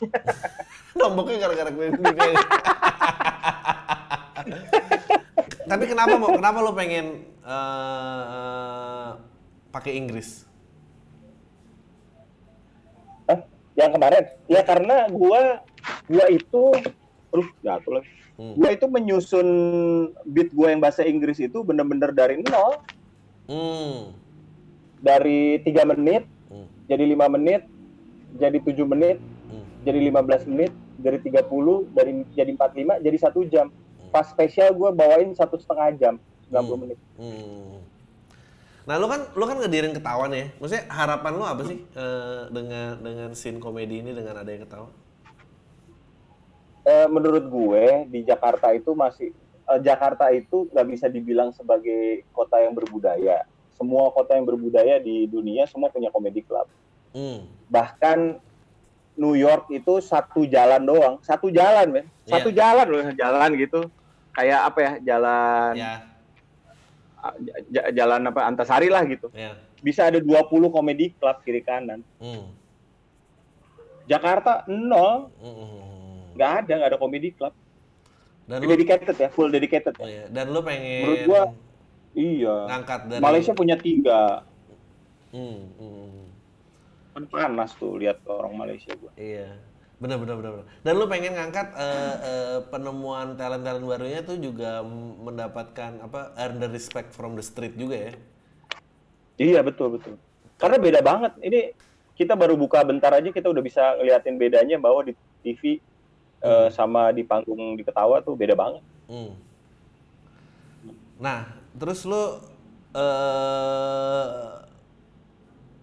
Nomboknya 1.00 1.38
gara-gara 1.44 1.70
keliling 1.74 2.00
dunia. 2.00 2.32
Tapi 5.68 5.84
kenapa 5.84 6.16
mau? 6.16 6.32
Kenapa 6.32 6.64
lo 6.64 6.72
pengen 6.72 7.28
eh, 7.44 9.10
pakai 9.76 10.00
Inggris? 10.00 10.48
Hah? 13.28 13.44
Yang 13.76 13.92
kemarin? 14.00 14.24
Ya 14.48 14.62
karena 14.64 15.12
gua 15.12 15.60
gua 16.08 16.26
itu 16.32 16.72
aduh 17.36 17.50
jatuh 17.60 18.00
lagi. 18.00 18.10
Hmm. 18.40 18.56
Gua 18.56 18.70
itu 18.72 18.86
menyusun 18.88 19.48
beat 20.24 20.56
gua 20.56 20.72
yang 20.72 20.80
bahasa 20.80 21.04
Inggris 21.04 21.44
itu 21.44 21.60
bener-bener 21.68 22.16
dari 22.16 22.40
nol, 22.48 22.80
Hmm. 23.48 24.12
dari 25.00 25.64
tiga 25.64 25.88
menit 25.88 26.28
Hmm. 26.48 26.68
jadi 26.88 27.04
lima 27.04 27.28
menit, 27.28 27.68
jadi 28.40 28.58
tujuh 28.64 28.88
menit, 28.88 29.20
Hmm. 29.48 29.64
jadi 29.84 30.00
15 30.00 30.48
menit, 30.48 30.72
dari 30.96 31.20
30, 31.20 31.84
dari 31.92 32.24
jadi 32.32 32.52
45, 32.56 33.00
jadi 33.04 33.18
satu 33.20 33.44
jam. 33.48 33.68
Pas 34.12 34.24
spesial 34.28 34.72
gua 34.72 34.96
bawain 34.96 35.36
satu 35.36 35.60
setengah 35.60 35.92
jam, 36.00 36.16
90 36.48 36.76
Hmm. 36.76 36.82
menit. 36.88 37.00
Hmm. 37.20 37.80
Nah, 38.88 38.96
lu 38.96 39.12
kan 39.12 39.28
lu 39.36 39.44
kan 39.44 39.60
ngedirin 39.60 39.92
ketawa 39.92 40.32
nih 40.32 40.40
ya. 40.40 40.48
Maksudnya 40.64 40.84
harapan 40.88 41.32
lu 41.36 41.44
apa 41.44 41.62
sih 41.68 41.78
eh, 41.84 42.42
dengan 42.48 42.96
dengan 43.04 43.30
scene 43.36 43.60
komedi 43.60 44.00
ini 44.00 44.16
dengan 44.16 44.40
ada 44.40 44.48
yang 44.48 44.64
ketawa? 44.64 44.88
Eh, 46.88 47.08
menurut 47.12 47.52
gue 47.52 47.84
di 48.08 48.24
Jakarta 48.24 48.72
itu 48.72 48.96
masih 48.96 49.36
eh, 49.68 49.80
Jakarta 49.80 50.30
itu 50.30 50.68
nggak 50.68 50.88
bisa 50.88 51.06
dibilang 51.08 51.52
sebagai 51.52 52.24
kota 52.30 52.58
yang 52.58 52.72
berbudaya. 52.72 53.44
Semua 53.72 54.10
kota 54.10 54.34
yang 54.34 54.44
berbudaya 54.44 54.98
di 54.98 55.26
dunia 55.26 55.66
semua 55.66 55.88
punya 55.88 56.10
komedi 56.10 56.42
club. 56.42 56.66
Hmm. 57.12 57.46
Bahkan 57.68 58.42
New 59.16 59.34
York 59.34 59.70
itu 59.70 59.98
satu 60.00 60.46
jalan 60.46 60.82
doang, 60.82 61.16
satu 61.22 61.50
jalan 61.50 61.90
men, 61.92 62.06
satu 62.24 62.50
jalan 62.52 62.86
loh 62.86 63.06
jalan 63.14 63.50
gitu. 63.56 63.82
kayak 64.30 64.60
apa 64.64 64.80
ya 64.80 64.92
jalan 65.04 65.74
Ya, 65.74 65.94
j- 67.42 67.58
j- 67.74 67.90
jalan 67.92 68.22
apa 68.24 68.46
Antasari 68.46 68.86
lah 68.86 69.02
gitu. 69.04 69.34
ya. 69.34 69.58
Bisa 69.78 70.06
ada 70.06 70.18
20 70.18 70.46
komedi 70.70 71.10
club 71.12 71.42
kiri 71.42 71.62
kanan. 71.62 72.06
Hmm. 72.18 72.54
Jakarta 74.06 74.64
nol, 74.68 75.34
Hmm, 75.36 75.50
hmm, 75.50 75.68
hmm. 75.68 76.20
nggak 76.34 76.52
ada, 76.56 76.72
nggak 76.72 76.90
ada 76.94 77.00
komedi 77.00 77.30
club. 77.32 77.52
Dan 78.48 78.64
lu, 78.64 78.72
Dedicated 78.72 79.16
ya, 79.20 79.28
full 79.28 79.52
dedicated. 79.52 79.92
oh 80.00 80.08
Ya. 80.08 80.24
iya. 80.24 80.26
dan 80.32 80.56
lu 80.56 80.64
pengen 80.64 81.04
Menurut 81.04 81.24
gua, 81.28 81.42
Iya. 82.16 82.56
ngangkat 82.72 83.02
dari 83.12 83.22
Malaysia 83.22 83.52
punya 83.52 83.76
tiga. 83.76 84.48
Hmm, 85.36 85.68
hmm, 85.76 85.92
hmm. 86.08 86.28
Kan 87.14 87.24
panas 87.28 87.76
tuh 87.76 88.00
lihat 88.00 88.24
orang 88.26 88.56
Malaysia 88.56 88.96
gua. 88.96 89.12
Iya, 89.20 89.60
benar 90.00 90.18
benar 90.24 90.36
benar. 90.40 90.66
Dan 90.82 90.94
lu 90.96 91.06
pengen 91.06 91.36
ngangkat 91.36 91.76
eh, 91.76 92.16
eh, 92.24 92.58
penemuan 92.72 93.36
talent 93.36 93.68
talent 93.68 93.84
barunya 93.84 94.24
tuh 94.24 94.40
juga 94.40 94.80
mendapatkan 95.20 96.00
apa 96.02 96.32
earn 96.40 96.64
the 96.64 96.72
respect 96.72 97.12
from 97.12 97.36
the 97.36 97.44
street 97.44 97.76
juga 97.76 98.10
ya? 98.10 98.14
Iya 99.38 99.60
betul 99.62 100.00
betul. 100.00 100.16
Karena 100.58 100.78
beda 100.82 101.00
banget. 101.04 101.36
Ini 101.44 101.60
kita 102.18 102.34
baru 102.34 102.58
buka 102.58 102.82
bentar 102.82 103.14
aja 103.14 103.30
kita 103.30 103.46
udah 103.46 103.62
bisa 103.62 103.94
ngeliatin 104.02 104.42
bedanya 104.42 104.82
bahwa 104.82 105.06
di 105.06 105.14
TV 105.46 105.78
eh, 106.42 106.70
sama 106.74 107.10
di 107.14 107.24
panggung 107.26 107.78
di 107.78 107.84
ketawa 107.86 108.22
tuh 108.22 108.38
beda 108.38 108.54
banget. 108.54 108.84
Hmm. 109.10 109.34
Nah, 111.18 111.50
terus 111.74 112.06
lu 112.06 112.24
eh 112.98 114.68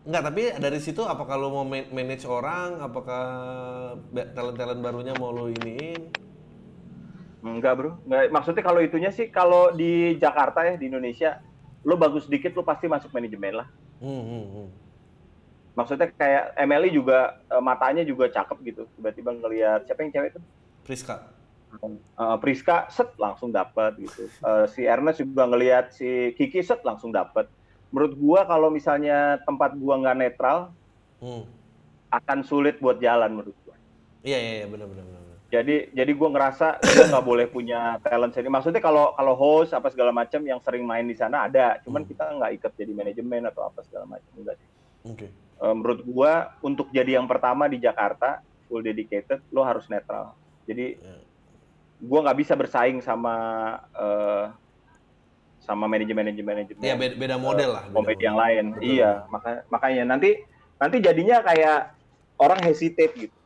Enggak, 0.05 0.23
tapi 0.29 0.43
dari 0.61 0.81
situ 0.85 1.01
apakah 1.01 1.41
lu 1.41 1.49
mau 1.49 1.65
man- 1.65 1.89
manage 1.89 2.29
orang, 2.29 2.77
apakah 2.77 3.25
talent 4.37 4.57
talent 4.61 4.81
barunya 4.85 5.17
mau 5.17 5.33
lu 5.33 5.49
iniin? 5.49 6.05
Enggak 7.41 7.73
bro, 7.81 7.97
enggak. 8.05 8.29
Maksudnya 8.29 8.61
kalau 8.61 8.85
itunya 8.85 9.09
sih 9.09 9.33
kalau 9.33 9.73
di 9.73 10.21
Jakarta 10.21 10.61
ya 10.69 10.77
di 10.77 10.93
Indonesia, 10.93 11.41
lo 11.89 11.97
bagus 11.97 12.29
dikit 12.29 12.53
lo 12.53 12.69
pasti 12.69 12.85
masuk 12.85 13.17
manajemen 13.17 13.65
lah. 13.65 13.69
Hmm, 14.05 14.23
hmm, 14.29 14.45
hmm. 14.53 14.69
Maksudnya 15.75 16.07
kayak 16.15 16.55
Emily 16.55 16.95
juga 16.95 17.39
eh, 17.51 17.63
matanya 17.63 18.07
juga 18.07 18.31
cakep 18.31 18.59
gitu. 18.63 18.83
Tiba-tiba 18.95 19.35
ngelihat 19.35 19.87
siapa 19.87 20.07
yang 20.07 20.13
cewek 20.15 20.29
itu? 20.35 20.41
Priska. 20.87 21.35
Eh, 21.83 22.37
Priska 22.39 22.87
set 22.87 23.11
langsung 23.19 23.51
dapat 23.51 23.99
gitu. 23.99 24.31
Eh, 24.31 24.67
si 24.71 24.87
Ernest 24.87 25.19
juga 25.19 25.51
ngelihat 25.51 25.91
si 25.91 26.31
Kiki 26.39 26.63
set 26.63 26.87
langsung 26.87 27.11
dapat. 27.11 27.51
Menurut 27.91 28.15
gua 28.15 28.41
kalau 28.47 28.71
misalnya 28.71 29.43
tempat 29.43 29.75
gua 29.75 29.99
nggak 29.99 30.19
netral 30.19 30.71
Hmm. 31.23 31.47
akan 32.11 32.43
sulit 32.47 32.79
buat 32.79 32.99
jalan 33.03 33.35
menurut 33.35 33.55
gua. 33.67 33.75
Iya, 34.23 34.39
iya, 34.39 34.53
iya, 34.63 34.67
benar 34.71 34.87
benar. 34.87 35.11
Jadi 35.51 35.95
jadi 35.95 36.13
gua 36.15 36.29
ngerasa 36.35 36.79
gua 36.83 37.05
nggak 37.15 37.27
boleh 37.27 37.47
punya 37.51 37.99
talent 38.03 38.35
sendiri. 38.35 38.51
Maksudnya 38.51 38.83
kalau 38.83 39.15
kalau 39.15 39.35
host 39.35 39.75
apa 39.75 39.91
segala 39.91 40.11
macam 40.11 40.43
yang 40.43 40.59
sering 40.63 40.83
main 40.83 41.07
di 41.07 41.15
sana 41.15 41.47
ada, 41.47 41.79
cuman 41.83 42.03
Hmm. 42.03 42.11
kita 42.11 42.25
nggak 42.39 42.53
ikat 42.63 42.73
jadi 42.79 42.93
manajemen 42.95 43.43
atau 43.51 43.63
apa 43.67 43.83
segala 43.87 44.07
macam 44.07 44.31
enggak 44.39 44.59
sih. 44.59 44.69
Oke. 45.11 45.27
Eh, 45.57 45.71
menurut 45.73 46.01
gua 46.03 46.33
untuk 46.61 46.91
jadi 46.91 47.17
yang 47.17 47.25
pertama 47.25 47.65
di 47.65 47.79
Jakarta 47.79 48.43
full 48.65 48.81
dedicated 48.81 49.39
lo 49.49 49.63
harus 49.63 49.87
netral. 49.87 50.35
Jadi 50.65 50.97
Ya. 50.97 51.17
gua 52.01 52.21
nggak 52.23 52.39
bisa 52.39 52.53
bersaing 52.53 52.99
sama 52.99 53.35
eh, 53.91 54.47
sama 55.61 55.89
manajemen-manajemen 55.89 56.45
manajemen 56.69 56.83
Iya, 56.83 56.95
beda, 56.95 57.15
beda 57.17 57.37
model 57.39 57.71
lah. 57.73 57.85
beda 57.85 57.95
komedi 57.95 58.15
model. 58.15 58.27
yang 58.27 58.37
lain. 58.37 58.65
Betul. 58.71 58.85
Iya, 58.91 59.11
maka 59.27 59.51
makanya 59.69 60.03
nanti 60.07 60.31
nanti 60.77 60.97
jadinya 60.99 61.41
kayak 61.41 61.81
orang 62.37 62.61
hesitate 62.63 63.15
gitu. 63.19 63.37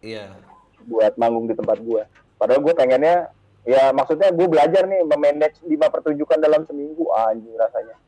Iya. 0.00 0.32
buat 0.80 1.12
manggung 1.14 1.44
di 1.44 1.52
tempat 1.52 1.76
gua. 1.78 2.08
Padahal 2.34 2.58
gua 2.58 2.72
pengennya 2.72 3.28
ya 3.62 3.92
maksudnya 3.92 4.32
gua 4.32 4.48
belajar 4.48 4.88
nih 4.88 5.04
memanage 5.04 5.60
lima 5.62 5.86
pertunjukan 5.86 6.40
dalam 6.40 6.64
seminggu 6.64 7.04
Ah, 7.12 7.30
anjing 7.30 7.52
rasanya. 7.52 8.00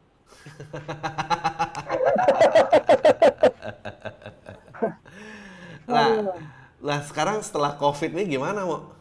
Nah, 5.83 6.09
lah 6.81 7.01
sekarang 7.05 7.43
setelah 7.43 7.75
COVID 7.77 8.15
nih 8.15 8.39
gimana, 8.39 8.65
Mo? 8.65 8.95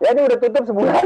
Ya 0.00 0.16
ini 0.16 0.24
udah 0.24 0.38
tutup 0.40 0.64
sebulan. 0.64 1.04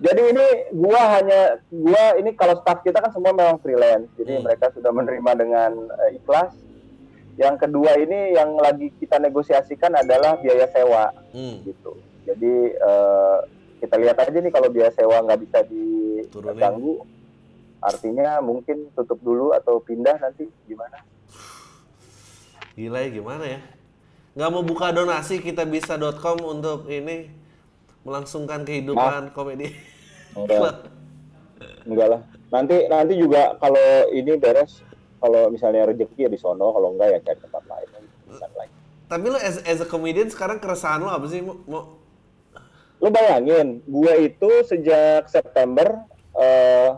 Jadi 0.00 0.22
ini 0.32 0.46
gua 0.74 1.02
hanya 1.20 1.40
gua 1.70 2.04
ini 2.18 2.34
kalau 2.34 2.58
staff 2.58 2.82
kita 2.82 2.98
kan 2.98 3.12
semua 3.14 3.30
memang 3.30 3.60
freelance. 3.62 4.10
Jadi 4.18 4.40
Hmm. 4.40 4.44
mereka 4.48 4.72
sudah 4.74 4.90
menerima 4.90 5.32
dengan 5.38 5.70
eh, 6.08 6.18
ikhlas. 6.18 6.50
Yang 7.38 7.56
kedua 7.62 7.94
ini 7.96 8.34
yang 8.34 8.58
lagi 8.58 8.90
kita 8.98 9.22
negosiasikan 9.22 9.94
adalah 9.94 10.40
biaya 10.40 10.66
sewa 10.72 11.14
Hmm. 11.30 11.62
gitu. 11.62 11.94
Jadi 12.26 12.54
eh, 12.74 13.38
kita 13.80 13.96
lihat 13.96 14.20
aja 14.20 14.36
nih 14.36 14.52
kalau 14.52 14.68
biaya 14.68 14.92
sewa 14.92 15.24
nggak 15.24 15.40
bisa 15.40 15.58
diganggu, 15.64 17.02
artinya 17.80 18.44
mungkin 18.44 18.92
tutup 18.92 19.16
dulu 19.24 19.56
atau 19.56 19.80
pindah 19.80 20.20
nanti 20.20 20.46
gimana? 20.68 21.00
Gila 22.76 23.00
ya 23.02 23.08
gimana 23.08 23.44
ya? 23.48 23.60
Nggak 24.36 24.50
mau 24.52 24.62
buka 24.62 24.92
donasi 24.92 25.40
kita 25.40 25.64
bisa.com 25.64 26.38
untuk 26.44 26.86
ini 26.92 27.32
melangsungkan 28.06 28.64
kehidupan 28.64 29.32
komedi. 29.34 29.74
Enggak, 30.36 30.88
enggak 31.84 32.08
lah. 32.08 32.20
Nanti 32.54 32.86
nanti 32.88 33.14
juga 33.18 33.58
kalau 33.58 34.08
ini 34.14 34.38
beres, 34.38 34.80
kalau 35.20 35.50
misalnya 35.50 35.90
rezeki 35.90 36.24
ya 36.24 36.30
di 36.30 36.38
sono, 36.38 36.72
kalau 36.72 36.94
enggak 36.94 37.08
ya 37.16 37.18
cari 37.32 37.40
tempat 37.42 37.64
lain. 37.66 37.88
Tapi 39.10 39.26
lo 39.26 39.38
as, 39.42 39.58
as 39.66 39.82
a 39.82 39.86
comedian 39.90 40.30
sekarang 40.30 40.62
keresahan 40.62 41.02
lo 41.02 41.10
apa 41.10 41.26
sih? 41.26 41.42
Mo? 41.42 41.99
Lo 43.00 43.08
bayangin, 43.08 43.80
gue 43.82 44.14
itu 44.22 44.50
sejak 44.62 45.24
September 45.26 46.04
eh, 46.32 46.90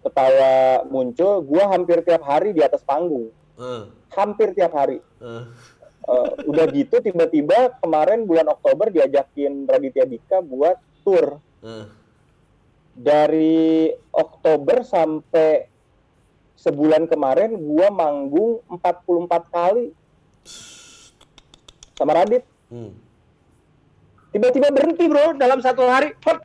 ketawa 0.00 0.84
muncul, 0.86 1.42
gue 1.42 1.62
hampir 1.64 2.00
tiap 2.00 2.22
hari 2.22 2.52
di 2.52 2.60
atas 2.60 2.80
panggung, 2.80 3.34
Eh, 3.54 3.82
hampir 4.12 4.54
tiap 4.54 4.72
hari. 4.72 5.02
eh. 5.20 5.44
Eh, 6.04 6.28
udah 6.44 6.66
gitu 6.68 7.00
tiba-tiba 7.00 7.80
kemarin 7.80 8.28
bulan 8.28 8.44
Oktober 8.46 8.92
diajakin 8.92 9.64
Raditya 9.64 10.04
Dika 10.04 10.38
buat 10.38 10.76
tour 11.00 11.40
eh. 11.64 11.88
dari 12.92 13.88
Oktober 14.10 14.84
sampai 14.84 15.64
sebulan 16.54 17.08
kemarin 17.08 17.56
gua 17.56 17.88
manggung 17.88 18.60
44 18.68 19.26
kali 19.48 19.86
sama 21.94 22.12
Radit 22.14 22.44
Hmm. 22.64 22.90
Tiba-tiba 24.34 24.68
berhenti 24.74 25.06
bro. 25.06 25.38
Dalam 25.38 25.62
satu 25.62 25.86
hari 25.86 26.18
Hop. 26.26 26.42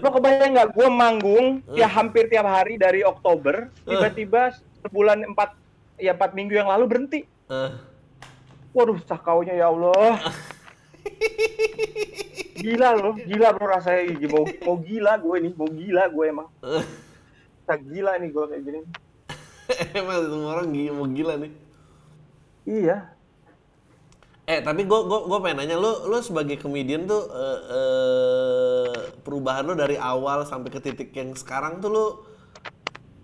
lo 0.00 0.08
kebayang 0.12 0.52
nggak? 0.56 0.68
Gua 0.76 0.88
manggung 0.88 1.60
ya 1.72 1.88
hampir 1.88 2.28
tiap 2.28 2.44
hari 2.48 2.76
dari 2.80 3.04
Oktober 3.04 3.72
tiba-tiba 3.84 4.52
sebulan 4.84 5.24
empat 5.32 5.56
ya 6.00 6.16
empat 6.16 6.32
minggu 6.32 6.56
yang 6.56 6.68
lalu 6.68 6.84
berhenti. 6.88 7.20
Waduh 8.72 9.00
cakaunya 9.04 9.56
ya 9.56 9.68
Allah. 9.68 10.20
Gila 12.60 12.88
loh 12.96 13.14
gila 13.16 13.52
bro 13.52 13.66
rasanya 13.68 14.08
mau 14.32 14.44
mau 14.64 14.76
gila 14.80 15.20
gue 15.20 15.36
nih 15.48 15.52
mau 15.52 15.68
gila 15.68 16.04
gue 16.08 16.24
emang. 16.28 16.48
Tak 17.64 17.80
gila 17.88 18.16
nih 18.20 18.28
gue 18.32 18.44
kayak 18.44 18.62
gini. 18.64 18.80
Emang 19.96 20.28
semua 20.28 20.60
orang 20.60 20.68
gila, 20.76 20.92
mau 20.92 21.08
gila 21.08 21.34
nih. 21.40 21.52
iya 22.64 23.13
Eh 24.44 24.60
tapi 24.60 24.84
gue 24.84 25.00
gua, 25.08 25.24
gua 25.24 25.38
pengen 25.40 25.64
nanya 25.64 25.76
lo 25.80 26.04
lo 26.04 26.20
sebagai 26.20 26.60
komedian 26.60 27.08
tuh 27.08 27.22
eh, 27.32 27.60
eh, 27.78 28.96
perubahan 29.24 29.64
lo 29.64 29.72
dari 29.72 29.96
awal 29.96 30.44
sampai 30.44 30.68
ke 30.68 30.80
titik 30.84 31.16
yang 31.16 31.32
sekarang 31.32 31.80
tuh 31.80 31.88
lo 31.96 32.06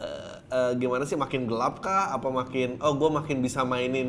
eh, 0.01 0.35
eh, 0.57 0.73
gimana 0.81 1.05
sih 1.09 1.19
makin 1.19 1.43
gelap 1.51 1.75
kah? 1.85 2.13
Apa 2.17 2.29
makin 2.41 2.81
oh 2.85 2.93
gue 3.01 3.11
makin 3.19 3.39
bisa 3.45 3.61
mainin 3.73 4.09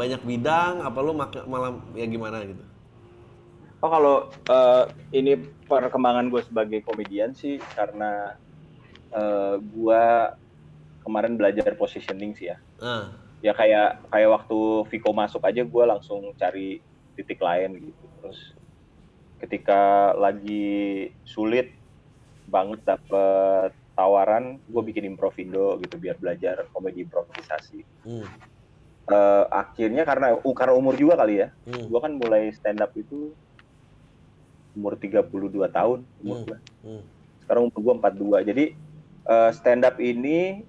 banyak 0.00 0.20
bidang? 0.24 0.80
Apa 0.84 0.98
lo 1.04 1.12
mak- 1.16 1.46
malah 1.48 1.72
ya 1.96 2.06
gimana 2.08 2.38
gitu? 2.48 2.64
Oh 3.82 3.90
kalau 3.94 4.16
eh, 4.50 4.84
ini 5.18 5.32
perkembangan 5.70 6.26
gue 6.32 6.42
sebagai 6.42 6.80
komedian 6.82 7.30
sih 7.34 7.62
karena 7.76 8.34
eh, 9.14 9.54
gue 9.60 10.02
kemarin 11.02 11.34
belajar 11.40 11.74
positioning 11.74 12.32
sih 12.38 12.46
ya. 12.54 12.56
Ah, 12.82 13.27
Ya 13.38 13.54
kayak 13.54 14.10
kayak 14.10 14.30
waktu 14.34 14.58
Viko 14.90 15.10
masuk 15.14 15.42
aja 15.46 15.62
gue 15.62 15.84
langsung 15.86 16.34
cari 16.34 16.82
titik 17.14 17.38
lain 17.38 17.78
gitu. 17.78 18.04
Terus 18.18 18.38
ketika 19.38 20.12
lagi 20.18 21.06
sulit 21.22 21.70
banget 22.48 22.82
dapet 22.82 23.70
tawaran, 23.94 24.58
gue 24.62 24.82
bikin 24.90 25.06
improvindo 25.06 25.78
gitu 25.82 25.98
biar 25.98 26.18
belajar 26.18 26.66
komedi 26.70 27.02
improvisasi. 27.06 27.82
hmm, 28.06 28.26
Eh, 29.08 29.44
akhirnya 29.48 30.04
karena 30.04 30.36
karena 30.36 30.74
umur 30.76 30.92
juga 30.94 31.16
kali 31.16 31.40
ya, 31.40 31.48
hmm, 31.64 31.88
gue 31.88 31.98
kan 32.02 32.12
mulai 32.12 32.52
stand 32.52 32.84
up 32.84 32.92
itu 32.92 33.32
umur 34.76 34.94
32 35.00 35.66
tahun 35.72 36.06
umur 36.22 36.36
Hmm. 36.38 36.46
gua. 36.46 36.58
hmm, 36.86 37.02
Sekarang 37.42 37.62
umur 37.66 37.78
gue 37.80 37.94
42. 37.98 38.38
Jadi 38.44 38.64
stand 39.50 39.82
up 39.88 39.96
ini 39.98 40.62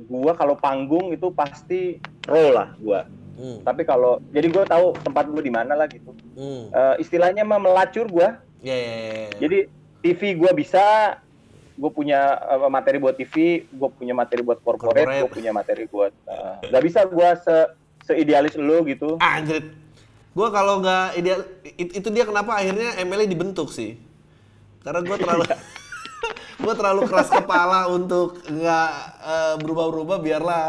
gua 0.00 0.32
kalau 0.32 0.54
panggung 0.54 1.10
itu 1.10 1.30
pasti 1.30 1.98
roll 2.24 2.50
lah 2.52 2.74
gua. 2.76 3.06
Hmm. 3.34 3.58
Tapi 3.60 3.82
kalau 3.82 4.22
jadi 4.30 4.46
gue 4.46 4.62
tahu 4.62 4.94
tempat 5.00 5.26
gue 5.26 5.42
di 5.42 5.50
mana 5.50 5.74
lah 5.74 5.90
gitu. 5.90 6.14
Hmm. 6.34 6.70
Eh, 6.70 6.94
istilahnya 6.98 7.42
mah 7.42 7.58
melacur 7.58 8.06
gue. 8.06 8.28
Ya, 8.62 8.70
ya, 8.72 8.78
ya, 8.78 9.06
ya. 9.20 9.28
Jadi 9.36 9.58
TV 10.00 10.20
gue 10.36 10.50
bisa, 10.54 11.18
gue 11.74 11.90
punya 11.90 12.20
eh, 12.38 12.70
materi 12.70 12.96
buat 12.96 13.12
TV, 13.12 13.66
gue 13.66 13.88
punya 13.90 14.14
materi 14.14 14.38
buat 14.40 14.62
corporate, 14.62 15.02
Corporate. 15.02 15.20
gue 15.20 15.30
punya 15.34 15.50
materi 15.50 15.84
buat. 15.84 16.14
eh, 16.24 16.70
nggak 16.70 16.82
bisa 16.82 17.00
gue 17.04 17.28
se 17.36 17.56
seidealis 18.04 18.54
lo 18.54 18.84
gitu. 18.84 19.18
Anjir. 19.18 19.66
Gue 20.30 20.48
kalau 20.50 20.78
nggak 20.78 21.14
ideal, 21.14 21.42
it- 21.64 21.94
itu 21.96 22.08
dia 22.10 22.22
kenapa 22.22 22.54
akhirnya 22.54 22.94
MLE 23.00 23.26
dibentuk 23.26 23.66
sih. 23.68 23.98
Karena 24.80 25.02
gue 25.02 25.16
terlalu, 25.16 25.42
gue 26.54 26.74
terlalu 26.74 27.06
keras 27.06 27.28
kepala 27.28 27.90
untuk 27.90 28.38
nggak 28.46 28.90
eh, 29.20 29.54
berubah-berubah 29.58 30.18
biarlah 30.20 30.62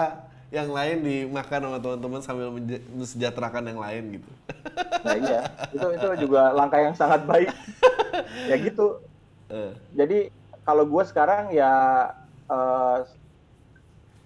yang 0.54 0.72
lain 0.72 1.04
dimakan 1.04 1.60
sama 1.68 1.78
teman-teman 1.82 2.22
sambil 2.24 2.48
mensejahterakan 2.96 3.76
yang 3.76 3.80
lain 3.82 4.04
gitu. 4.22 4.30
Nah 5.04 5.16
iya, 5.20 5.42
itu 5.74 5.88
itu 5.92 6.08
juga 6.28 6.54
langkah 6.56 6.80
yang 6.80 6.96
sangat 6.96 7.28
baik. 7.28 7.52
ya 8.50 8.56
gitu. 8.56 9.04
Eh, 9.52 9.72
Jadi 9.94 10.32
kalau 10.64 10.88
gue 10.88 11.04
sekarang 11.04 11.52
ya 11.52 11.74
eh, 12.48 12.98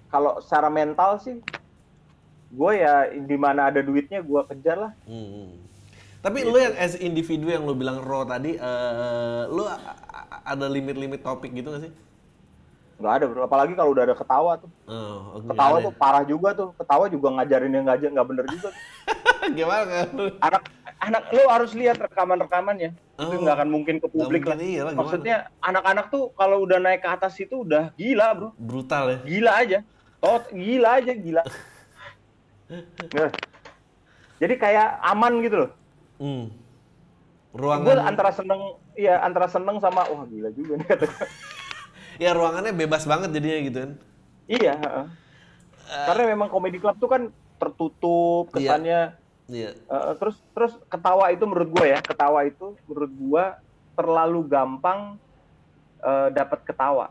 kalau 0.09 0.37
secara 0.41 0.69
mental 0.69 1.17
sih, 1.21 1.41
gue 2.49 2.71
ya 2.77 3.09
di 3.09 3.37
mana 3.37 3.69
ada 3.73 3.81
duitnya 3.81 4.21
gue 4.21 4.41
kejar 4.53 4.77
lah. 4.89 4.93
hmm. 5.09 5.69
Tapi 6.19 6.43
lu 6.43 6.59
yang 6.59 6.75
as 6.75 6.99
individu 6.99 7.47
yang 7.47 7.63
lu 7.63 7.71
bilang 7.71 8.03
raw 8.03 8.27
tadi, 8.27 8.59
lu 9.47 9.63
a- 9.63 9.79
a- 9.79 9.99
ada 10.49 10.65
limit-limit 10.65 11.21
topik 11.21 11.53
gitu 11.53 11.69
gak 11.69 11.83
sih? 11.85 11.93
Nggak 12.99 13.13
ada 13.15 13.25
bro, 13.31 13.47
apalagi 13.47 13.73
kalau 13.79 13.95
udah 13.95 14.03
ada 14.03 14.15
ketawa 14.17 14.59
tuh. 14.59 14.67
Oh, 14.83 15.39
Ketawa 15.39 15.79
tuh 15.79 15.93
parah 15.95 16.23
juga 16.27 16.51
tuh. 16.51 16.75
Ketawa 16.75 17.07
juga 17.07 17.31
ngajarin 17.31 17.71
yang 17.71 17.87
nggak 17.87 18.11
nggak 18.11 18.27
bener 18.27 18.45
juga. 18.51 18.69
Gimana 19.55 19.83
kan? 19.87 20.07
Anak 20.43 20.63
anak 20.99 21.23
lu 21.31 21.43
harus 21.47 21.71
lihat 21.79 21.95
rekaman-rekamannya. 21.95 22.91
Itu 23.15 23.35
Oh. 23.35 23.39
nggak 23.39 23.55
akan 23.55 23.69
mungkin 23.71 24.03
ke 24.03 24.07
publik 24.11 24.43
lah. 24.43 24.59
iya 24.59 24.83
lah? 24.83 24.91
Maksudnya 24.99 25.47
anak-anak 25.63 26.11
tuh 26.11 26.35
kalau 26.35 26.67
udah 26.67 26.75
naik 26.83 26.99
ke 26.99 27.07
atas 27.07 27.39
itu 27.39 27.63
udah 27.63 27.95
gila 27.95 28.35
bro. 28.35 28.49
Brutal 28.59 29.15
ya. 29.15 29.17
Gila 29.23 29.51
aja. 29.63 29.79
Tot 30.19 30.43
gila 30.51 30.89
aja 30.99 31.13
gila. 31.15 31.43
Nah. 33.15 33.31
Jadi 34.43 34.55
kayak 34.59 34.99
aman 35.03 35.39
gitu 35.39 35.55
loh. 35.55 35.71
Hmm. 36.19 36.51
Gue 37.49 37.59
Ruangan 37.65 38.05
antara 38.05 38.29
seneng, 38.35 38.77
iya 38.99 39.23
antara 39.23 39.47
seneng 39.47 39.79
sama 39.79 40.03
wah 40.05 40.27
gila 40.27 40.51
juga 40.51 40.75
nih 40.75 40.87
kata 40.87 41.05
gua. 41.07 41.25
ya 42.23 42.35
ruangannya 42.35 42.75
bebas 42.75 43.07
banget 43.07 43.31
jadinya 43.31 43.59
gitu 43.63 43.77
kan. 43.79 43.91
Iya. 44.45 44.73
heeh. 44.75 45.05
Karena 45.89 46.23
memang 46.27 46.51
komedi 46.51 46.77
club 46.77 46.99
tuh 46.99 47.07
kan 47.07 47.21
tertutup 47.55 48.51
Iya. 48.51 48.75
kesannya. 48.75 49.01
Iya. 49.49 49.71
Eh, 49.73 50.13
terus 50.19 50.37
terus 50.51 50.73
ketawa 50.85 51.31
itu 51.31 51.47
menurut 51.47 51.69
gue 51.71 51.85
ya 51.89 51.99
ketawa 52.03 52.43
itu 52.45 52.75
menurut 52.85 53.11
gue 53.11 53.45
terlalu 53.95 54.39
gampang 54.45 55.15
eh, 55.99 56.27
dapat 56.29 56.59
ketawa. 56.63 57.09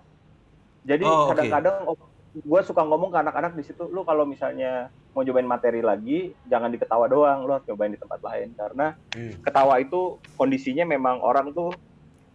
Jadi 0.85 1.05
Oh, 1.05 1.29
kadang-kadang 1.29 1.85
gue 2.33 2.61
suka 2.63 2.85
ngomong 2.85 3.11
ke 3.11 3.19
anak-anak 3.19 3.53
di 3.55 3.65
situ, 3.65 3.89
lu 3.89 4.05
kalau 4.05 4.23
misalnya 4.23 4.93
mau 5.13 5.25
cobain 5.25 5.49
materi 5.49 5.81
lagi, 5.81 6.37
jangan 6.45 6.69
diketawa 6.69 7.09
doang, 7.09 7.43
lu 7.43 7.53
harus 7.53 7.67
cobain 7.67 7.91
di 7.91 7.99
tempat 7.99 8.21
lain 8.21 8.53
karena 8.55 8.95
Hmm. 9.11 9.41
ketawa 9.41 9.81
itu 9.81 10.01
kondisinya 10.37 10.85
memang 10.85 11.19
orang 11.19 11.51
tuh 11.51 11.73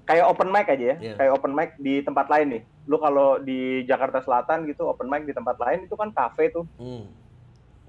kayak 0.03 0.27
open 0.27 0.51
mic 0.51 0.67
aja 0.67 0.83
ya, 0.93 0.97
Iya. 0.99 1.13
kayak 1.15 1.31
open 1.31 1.53
mic 1.53 1.69
di 1.77 2.03
tempat 2.03 2.27
lain 2.27 2.59
nih. 2.59 2.63
Lu 2.83 2.99
kalau 2.99 3.39
di 3.39 3.87
Jakarta 3.87 4.19
Selatan 4.19 4.67
gitu 4.67 4.83
open 4.83 5.07
mic 5.07 5.23
di 5.23 5.31
tempat 5.31 5.55
lain 5.55 5.87
itu 5.87 5.95
kan 5.95 6.11
kafe 6.11 6.51
tuh, 6.51 6.67
Hmm. 6.75 7.07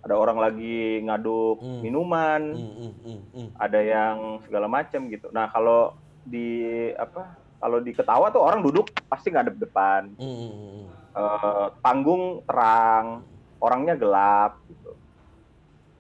ada 0.04 0.14
orang 0.14 0.38
lagi 0.38 1.02
ngaduk 1.02 1.58
Hmm. 1.58 1.80
minuman, 1.82 2.42
Hmm. 2.54 2.72
Hmm. 2.78 2.94
Hmm. 3.02 3.20
Hmm. 3.32 3.48
ada 3.56 3.80
yang 3.80 4.16
segala 4.44 4.68
macam 4.68 5.08
gitu. 5.08 5.32
Nah 5.32 5.48
kalau 5.48 5.90
di 6.22 6.62
apa? 6.94 7.40
Kalau 7.58 7.80
di 7.80 7.96
ketawa 7.96 8.28
tuh 8.28 8.44
orang 8.44 8.60
duduk 8.60 8.92
pasti 9.08 9.32
ngadep 9.32 9.56
depan, 9.56 10.12
Hmm. 10.20 10.92
Hmm. 11.14 11.22
Eh, 11.22 11.66
panggung 11.79 12.42
terang, 12.42 13.22
orangnya 13.62 13.94
gelap 13.94 14.59
gitu. 14.66 14.98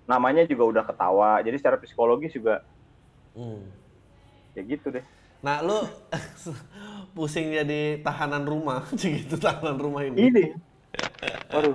Namanya 0.04 0.44
juga 0.44 0.64
udah 0.68 0.84
ketawa, 0.84 1.40
jadi 1.40 1.56
secara 1.56 1.78
psikologis 1.78 2.34
juga 2.34 2.60
Hmm. 3.34 3.66
ya 4.52 4.62
gitu 4.62 4.90
deh. 4.90 5.02
Nah, 5.38 5.58
lu 5.60 5.78
pusing 7.16 7.50
jadi 7.50 7.98
tahanan 8.00 8.42
rumah, 8.42 8.86
gitu 8.94 9.34
tahanan 9.36 9.74
rumah 9.76 10.02
ini. 10.06 10.30
Ini, 10.30 10.44
waduh, 11.50 11.74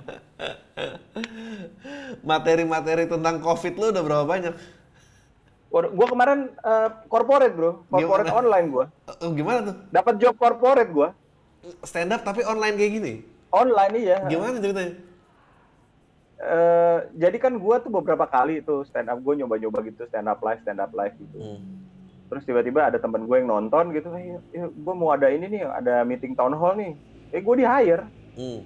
Materi-materi 2.22 3.08
tentang 3.08 3.40
COVID 3.40 3.74
lu 3.76 3.86
udah 3.92 4.04
berapa 4.04 4.26
banyak? 4.26 4.56
waduh, 5.70 5.92
gua 5.94 6.08
kemarin 6.10 6.40
eh, 6.50 6.90
corporate 7.06 7.54
bro, 7.54 7.86
corporate 7.86 8.26
Gimana? 8.26 8.40
online 8.42 8.68
gua, 8.72 8.86
Oh, 9.22 9.30
gimana 9.36 9.60
tuh? 9.70 9.76
dapat 9.94 10.14
job 10.18 10.34
corporate 10.34 10.90
gua, 10.90 11.14
Stand 11.82 12.12
up 12.12 12.22
tapi 12.22 12.42
online 12.42 12.76
kayak 12.76 12.94
gini? 12.94 13.14
online 13.50 13.94
iya. 13.98 14.18
Gimana 14.26 14.58
ceritanya? 14.58 14.94
Eh, 16.40 16.98
jadi 17.18 17.36
kan 17.36 17.58
gua 17.58 17.78
tuh 17.78 17.92
beberapa 17.92 18.24
kali 18.24 18.62
tuh 18.62 18.86
stand 18.86 19.10
up, 19.10 19.20
gua 19.20 19.36
nyoba-nyoba 19.36 19.84
gitu 19.84 20.08
stand 20.08 20.26
up 20.26 20.40
live, 20.40 20.62
stand 20.62 20.80
up 20.80 20.94
live 20.94 21.16
gitu. 21.16 21.38
Hmm. 21.38 21.60
terus 22.30 22.46
tiba-tiba 22.46 22.86
ada 22.86 23.02
temen 23.02 23.26
gue 23.26 23.42
yang 23.42 23.50
nonton 23.50 23.90
gitu 23.90 24.14
eh, 24.14 24.38
eh, 24.54 24.70
gue 24.70 24.94
mau 24.94 25.10
ada 25.10 25.34
ini 25.34 25.50
nih 25.50 25.66
ada 25.66 26.06
meeting 26.06 26.38
town 26.38 26.54
hall 26.54 26.78
nih 26.78 26.94
eh 27.34 27.42
gue 27.42 27.56
di 27.58 27.66
hire 27.66 28.06
Hmm. 28.38 28.62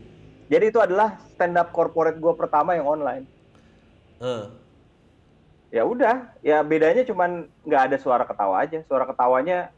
jadi 0.52 0.68
itu 0.68 0.84
adalah 0.84 1.16
stand 1.32 1.56
up 1.56 1.72
corporate 1.72 2.20
gue 2.20 2.34
pertama 2.36 2.76
yang 2.76 2.84
online 2.84 3.24
Eh. 4.20 4.44
ya 5.72 5.88
udah 5.88 6.28
ya 6.40 6.60
bedanya 6.60 7.08
cuman 7.08 7.48
nggak 7.64 7.82
ada 7.88 7.96
suara 7.96 8.28
ketawa 8.28 8.60
aja 8.60 8.84
suara 8.84 9.08
ketawanya 9.08 9.72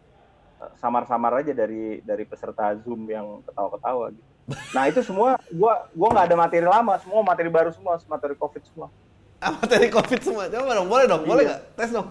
samar-samar 0.75 1.39
aja 1.39 1.51
dari 1.51 1.99
dari 1.99 2.23
peserta 2.23 2.73
zoom 2.77 3.05
yang 3.05 3.41
ketawa-ketawa 3.43 4.11
gitu 4.11 4.25
nah 4.71 4.85
itu 4.85 5.01
semua 5.01 5.35
gue 5.41 5.73
gua 5.91 6.09
nggak 6.11 6.25
ada 6.27 6.37
materi 6.37 6.63
lama 6.63 6.93
semua 6.97 7.21
materi 7.21 7.49
baru 7.49 7.69
semua 7.69 7.97
materi 8.05 8.33
covid 8.33 8.63
semua 8.63 8.87
Ah, 9.35 9.51
materi 9.51 9.91
COVID 9.91 10.21
semua. 10.23 10.47
Coba 10.47 10.73
dong, 10.73 10.87
boleh 10.87 11.05
dong, 11.05 11.21
boleh 11.21 11.43
Iya. 11.43 11.49
nggak? 11.51 11.61
Tes 11.75 11.89
dong. 11.91 12.07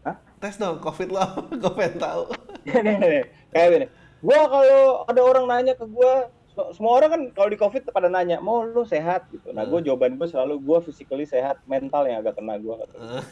Hah? 0.00 0.16
Tes 0.38 0.54
dong, 0.56 0.78
COVID 0.78 1.08
lo 1.10 1.18
apa? 1.20 1.40
Gue 1.60 1.72
pengen 1.74 1.94
tahu. 1.98 2.22
nih, 2.64 2.80
nih, 2.80 2.96
nih. 2.96 3.24
kayak 3.50 3.68
gini. 3.68 3.86
Gua 4.18 4.40
kalau 4.46 4.80
ada 5.04 5.20
orang 5.20 5.44
nanya 5.44 5.74
ke 5.74 5.84
gua, 5.84 6.30
se- 6.48 6.70
semua 6.72 6.96
orang 6.96 7.10
kan 7.10 7.22
kalau 7.34 7.48
di 7.50 7.58
covid 7.58 7.82
pada 7.84 8.06
nanya, 8.06 8.38
mau 8.38 8.62
lu 8.62 8.86
sehat 8.86 9.26
gitu. 9.28 9.50
Nah, 9.50 9.66
gue 9.66 9.84
jawaban 9.84 10.16
gue 10.16 10.24
selalu 10.24 10.54
gue 10.58 10.78
physically 10.86 11.26
sehat, 11.26 11.60
mental 11.66 12.06
yang 12.06 12.22
agak 12.22 12.38
kena 12.38 12.56
gua. 12.56 12.78
kata. 12.78 12.94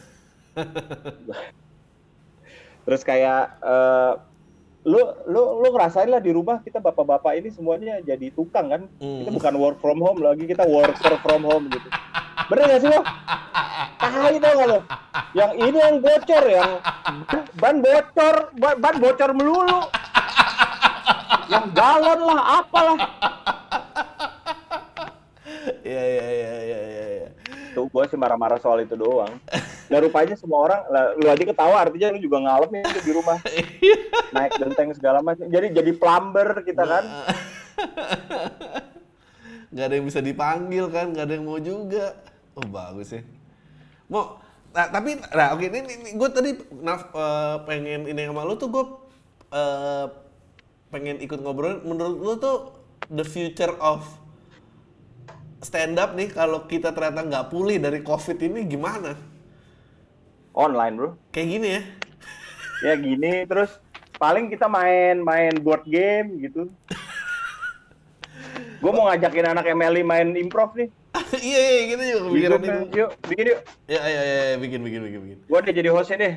Terus 2.87 3.03
kayak 3.03 3.42
eh, 3.61 4.12
lu 4.87 5.03
lu 5.27 5.42
lu 5.66 5.68
ngerasain 5.75 6.07
lah 6.07 6.22
di 6.22 6.31
rumah 6.31 6.62
kita 6.62 6.79
bapak-bapak 6.79 7.35
ini 7.35 7.51
semuanya 7.51 7.99
jadi 8.01 8.31
tukang 8.31 8.70
kan. 8.70 8.83
Kita 9.03 9.27
Hmm. 9.27 9.35
bukan 9.35 9.55
work 9.59 9.79
from 9.83 9.99
home 9.99 10.22
lagi, 10.22 10.46
kita 10.46 10.62
worker 10.62 11.18
from 11.18 11.42
home 11.42 11.66
gitu. 11.66 11.88
Bener 12.46 12.64
gak 12.70 12.81
sih 12.81 12.90
lo? 12.94 13.03
Tai 13.99 14.38
tau 14.38 14.55
gak 14.55 14.68
lo? 14.70 14.79
Yang 15.35 15.53
ini 15.59 15.79
yang 15.83 15.96
bocor, 15.99 16.44
yang 16.46 16.70
ban 17.59 17.77
bocor, 17.83 18.35
ban, 18.55 18.75
ban 18.79 18.96
bocor 19.03 19.31
melulu. 19.35 19.81
Yang 21.51 21.66
galon 21.75 22.20
lah, 22.22 22.40
apalah. 22.62 22.99
Iya, 25.87 26.03
iya, 26.03 26.27
iya, 26.27 26.53
iya, 26.62 26.81
iya, 26.83 27.05
iya. 27.18 27.29
Tuh 27.75 27.87
gue 27.87 28.05
sih 28.07 28.18
marah-marah 28.18 28.59
soal 28.59 28.83
itu 28.83 28.94
doang. 28.94 29.31
Nah 29.87 29.99
rupanya 30.03 30.35
semua 30.35 30.59
orang, 30.66 30.83
lah, 30.90 31.14
lu 31.14 31.27
aja 31.31 31.44
ketawa 31.46 31.87
artinya 31.87 32.11
lu 32.14 32.18
juga 32.18 32.42
ngalem 32.42 32.83
ya 32.83 32.85
di 32.99 33.12
rumah. 33.14 33.38
Naik 34.35 34.53
genteng 34.59 34.90
segala 34.99 35.22
macam. 35.22 35.46
Jadi 35.46 35.66
jadi 35.70 35.90
plumber 35.94 36.66
kita 36.66 36.83
kan. 36.83 37.05
Gak 39.77 39.92
ada 39.92 39.94
yang 39.99 40.07
bisa 40.09 40.25
dipanggil 40.25 40.88
kan, 40.88 41.12
gak 41.12 41.29
ada 41.29 41.35
yang 41.37 41.44
mau 41.44 41.61
juga. 41.61 42.16
Oh 42.57 42.64
bagus 42.64 43.12
ya. 43.12 43.20
Mau, 44.09 44.40
nah, 44.72 44.88
tapi, 44.88 45.20
nah 45.20 45.53
oke 45.53 45.68
ini, 45.68 45.85
ini 45.85 46.11
gue 46.16 46.29
tadi 46.33 46.51
naf, 46.81 47.12
eh, 47.12 47.57
pengen 47.68 48.09
ini 48.09 48.25
sama 48.25 48.46
lu 48.49 48.57
tuh 48.57 48.72
gue 48.72 48.85
eh, 49.53 50.07
pengen 50.88 51.20
ikut 51.20 51.44
ngobrol. 51.44 51.85
Menurut 51.85 52.16
lu 52.16 52.35
tuh 52.40 52.57
the 53.12 53.27
future 53.27 53.77
of 53.77 54.07
stand 55.61 56.01
up 56.01 56.16
nih 56.16 56.33
kalau 56.33 56.64
kita 56.64 56.96
ternyata 56.96 57.27
nggak 57.27 57.46
pulih 57.53 57.77
dari 57.77 58.01
covid 58.01 58.38
ini 58.40 58.64
gimana? 58.64 59.36
Online 60.57 60.95
bro. 60.97 61.11
Kayak 61.37 61.49
gini 61.53 61.69
ya? 61.69 61.83
Ya 62.81 62.95
gini 62.97 63.33
terus 63.45 63.77
paling 64.16 64.49
kita 64.49 64.64
main 64.73 65.21
main 65.21 65.53
board 65.61 65.85
game 65.85 66.40
gitu. 66.40 66.73
Gue 68.81 68.92
mau 68.92 69.09
ngajakin 69.09 69.53
anak 69.53 69.69
MLI 69.69 70.01
main 70.01 70.29
improv 70.33 70.73
nih. 70.73 70.88
iya, 71.45 71.61
iya, 71.61 71.81
gitu 71.92 72.03
Yuk, 72.37 72.61
itu. 72.61 72.73
Yuk, 72.92 73.11
bikin 73.25 73.47
yuk. 73.53 73.61
Ya, 73.88 74.01
ya, 74.05 74.21
ya, 74.21 74.35
ya, 74.53 74.57
bikin, 74.61 74.81
bikin, 74.85 75.01
bikin, 75.01 75.21
bikin. 75.25 75.38
Gue 75.49 75.59
udah 75.61 75.75
jadi 75.77 75.88
hostnya 75.92 76.16
deh. 76.21 76.35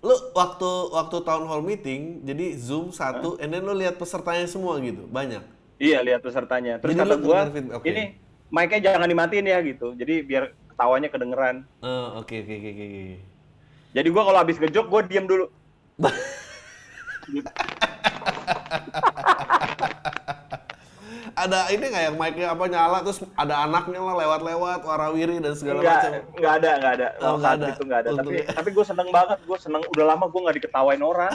Lu 0.00 0.16
waktu 0.32 0.70
waktu 0.92 1.16
town 1.24 1.44
hall 1.44 1.60
meeting, 1.60 2.24
jadi 2.24 2.56
zoom 2.56 2.92
satu, 2.92 3.36
and 3.40 3.52
then 3.52 3.64
lu 3.64 3.76
lihat 3.76 4.00
pesertanya 4.00 4.48
semua 4.48 4.80
gitu, 4.80 5.04
banyak. 5.08 5.44
Iya, 5.76 6.00
lihat 6.00 6.24
pesertanya. 6.24 6.80
Terus 6.80 6.96
Jadi 6.96 7.00
kata 7.04 7.16
gue, 7.20 7.38
oke. 7.76 7.84
ini 7.84 8.16
mic-nya 8.48 8.96
jangan 8.96 9.08
dimatiin 9.08 9.46
ya 9.52 9.60
gitu. 9.60 9.92
Jadi 9.92 10.24
biar 10.24 10.56
ketawanya 10.72 11.08
kedengeran. 11.12 11.56
Oh, 11.84 12.24
oke 12.24 12.32
oke 12.40 12.54
oke 12.56 12.70
oke. 12.72 12.84
oke. 12.88 13.35
Jadi 13.96 14.08
gua 14.12 14.22
kalau 14.22 14.38
habis 14.38 14.60
ngejok 14.60 14.86
gua 14.86 15.00
diem 15.00 15.24
dulu. 15.24 15.48
Ada 21.36 21.68
ini 21.68 21.84
nggak 21.84 22.04
yang 22.06 22.16
mic-nya 22.16 22.48
apa 22.48 22.64
nyala 22.64 23.04
terus 23.04 23.20
ada 23.36 23.68
anaknya 23.68 24.00
lah 24.00 24.16
lewat-lewat 24.16 24.80
warawiri 24.80 25.36
dan 25.36 25.52
segala 25.52 25.84
Enggak, 25.84 25.96
macam. 25.98 26.12
enggak 26.32 26.52
ada, 26.54 26.70
enggak 26.72 26.92
ada. 26.96 27.08
Oh, 27.20 27.34
nggak 27.36 27.52
ada. 27.52 27.66
itu 27.66 27.82
enggak 27.84 28.00
ada. 28.00 28.08
Tapi 28.16 28.32
tapi 28.46 28.68
gue 28.72 28.84
seneng 28.86 29.08
banget, 29.12 29.38
gue 29.44 29.58
seneng. 29.60 29.82
Udah 29.86 30.04
lama 30.06 30.24
gue 30.26 30.40
nggak 30.40 30.56
diketawain 30.56 31.02
orang. 31.02 31.32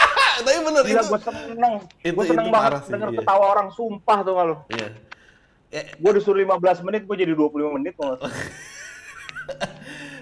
Tapi 0.42 0.58
bener 0.58 0.82
Gila, 0.82 0.98
itu. 0.98 1.06
gue 1.06 1.20
seneng. 1.22 1.74
itu- 2.02 2.14
Gue 2.18 2.24
seneng 2.26 2.46
itu 2.46 2.54
banget 2.58 2.82
sih, 2.82 2.90
denger 2.90 3.08
iya. 3.14 3.18
ketawa 3.22 3.44
orang. 3.48 3.66
Sumpah 3.70 4.18
tuh 4.26 4.34
kalau. 4.34 4.56
Iya. 4.66 4.88
Eh, 5.70 5.84
Gue 5.94 6.10
disuruh 6.12 6.38
15 6.40 6.82
menit, 6.82 7.02
gue 7.06 7.16
jadi 7.16 7.30
25 7.30 7.70
menit. 7.70 7.94
Tuh. 7.94 8.18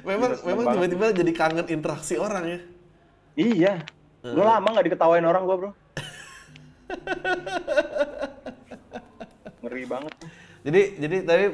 memang 0.03 0.31
seneng 0.37 0.49
memang 0.55 0.65
tiba-tiba 0.77 1.07
jadi 1.15 1.33
kangen 1.33 1.67
interaksi 1.71 2.15
orang 2.19 2.45
ya. 2.47 2.59
iya. 3.38 3.75
Udah 4.23 4.59
lama 4.59 4.67
nggak 4.71 4.87
diketawain 4.93 5.27
orang 5.27 5.43
gue 5.47 5.57
bro. 5.59 5.71
Ngeri 9.62 9.85
banget. 9.87 10.12
Jadi 10.62 10.81
jadi 10.99 11.17
tapi 11.27 11.45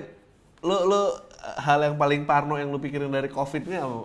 lu 0.65 0.77
lu 0.89 1.03
hal 1.63 1.79
yang 1.87 1.97
paling 1.97 2.27
parno 2.27 2.59
yang 2.59 2.69
lu 2.69 2.81
pikirin 2.83 3.09
dari 3.13 3.31
covid 3.31 3.63
ini 3.65 3.79
apa? 3.79 3.97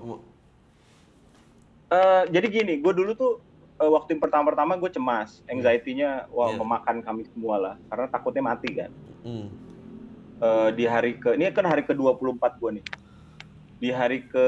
Eh, 1.93 2.23
jadi 2.34 2.47
gini, 2.49 2.73
gue 2.82 2.93
dulu 2.93 3.12
tuh 3.13 3.34
eh, 3.77 3.89
waktu 3.89 4.17
yang 4.17 4.21
pertama-pertama 4.25 4.77
gue 4.82 4.89
cemas, 4.89 5.45
anxiety-nya 5.45 6.25
wah 6.34 6.49
Iya. 6.49 6.58
memakan 6.58 6.97
kami 7.06 7.21
semua 7.29 7.56
lah, 7.62 7.75
karena 7.86 8.06
takutnya 8.10 8.43
mati 8.45 8.69
kan. 8.73 8.91
Hmm. 9.21 9.47
Eh, 10.41 10.69
di 10.73 10.84
hari 10.89 11.21
ke, 11.21 11.38
ini 11.38 11.53
kan 11.53 11.69
hari 11.69 11.86
ke 11.86 11.93
24 11.93 12.58
gue 12.58 12.82
nih. 12.82 12.86
Di 13.83 13.91
hari 13.91 14.23
ke 14.23 14.45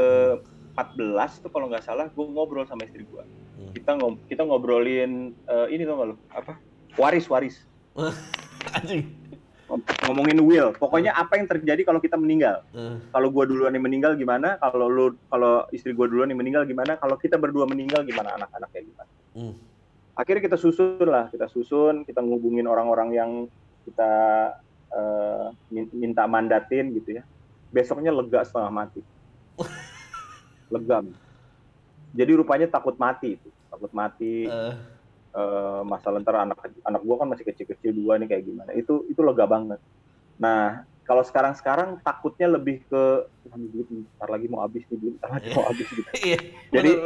14 0.73 1.43
tuh 1.43 1.51
kalau 1.51 1.67
nggak 1.67 1.83
salah 1.83 2.07
gue 2.07 2.23
ngobrol 2.25 2.63
sama 2.63 2.87
istri 2.87 3.03
gue. 3.03 3.23
Hmm. 3.59 3.71
Kita 3.75 3.99
ngob 3.99 4.23
kita 4.25 4.47
ngobrolin 4.47 5.35
eh, 5.43 5.67
ini 5.69 5.83
tau 5.83 5.99
gak 5.99 6.07
lo 6.07 6.15
apa? 6.31 6.55
Waris 6.95 7.27
waris. 7.27 7.67
Anjing. 8.79 9.11
Ngom- 9.67 9.83
Ngomongin 10.07 10.39
will. 10.39 10.69
Pokoknya 10.71 11.11
apa 11.11 11.35
yang 11.35 11.49
terjadi 11.49 11.83
kalau 11.83 11.99
kita 11.99 12.15
meninggal. 12.15 12.63
Eh, 12.71 12.95
Kalau 13.11 13.27
gue 13.27 13.43
duluan 13.45 13.71
yang 13.71 13.83
meninggal 13.83 14.15
gimana? 14.15 14.55
Kalau 14.57 14.87
lu 14.87 15.05
kalau 15.27 15.67
istri 15.69 15.91
gue 15.91 16.07
duluan 16.07 16.31
yang 16.31 16.39
meninggal 16.39 16.63
gimana? 16.63 16.95
Kalau 16.95 17.19
kita 17.19 17.35
berdua 17.35 17.67
meninggal 17.67 18.03
gimana 18.03 18.39
anak-anaknya 18.39 18.81
gimana? 18.83 19.11
hmm. 19.35 19.55
akhirnya 20.15 20.47
kita 20.47 20.55
susun 20.55 21.03
lah 21.03 21.27
kita 21.27 21.51
susun 21.51 22.07
kita 22.07 22.23
ngubungin 22.23 22.71
orang-orang 22.71 23.09
yang 23.11 23.31
kita 23.83 24.11
min- 25.67 25.91
minta 25.91 26.23
mandatin 26.23 26.95
gitu 26.95 27.19
ya 27.19 27.23
besoknya 27.67 28.15
lega 28.15 28.47
setengah 28.47 28.71
mati 28.71 29.03
lega 30.69 31.03
jadi 32.15 32.31
rupanya 32.31 32.71
takut 32.71 32.95
mati 32.95 33.35
itu 33.35 33.49
takut 33.67 33.91
mati. 33.91 34.47
Eh, 34.47 34.73
eh, 35.35 35.81
masalah 35.83 36.23
ntar 36.23 36.47
anak 36.47 36.63
anak 36.87 37.01
gua 37.03 37.19
kan 37.19 37.27
masih 37.27 37.43
kecil-kecil 37.43 37.91
dua 37.91 38.15
nih 38.15 38.31
kayak 38.31 38.43
gimana. 38.47 38.71
Itu 38.71 39.03
itu 39.11 39.19
lega 39.19 39.43
banget. 39.43 39.83
Nah 40.39 40.87
kalau 41.03 41.27
sekarang-sekarang 41.27 41.99
takutnya 42.01 42.55
lebih 42.55 42.87
ke 42.87 43.03
"Wah, 43.27 43.55
ini 43.59 43.67
duit 43.67 43.87
ntar 44.15 44.31
lagi 44.31 44.47
mau 44.47 44.63
habis 44.63 44.87
nih 44.87 44.95
duit 44.95 45.13
ntar 45.19 45.35
lagi 45.35 45.51
mau 45.51 45.67
habis 45.67 45.87
gitu. 45.91 46.07
Iya. 46.23 46.39
Jadi-. 46.71 46.97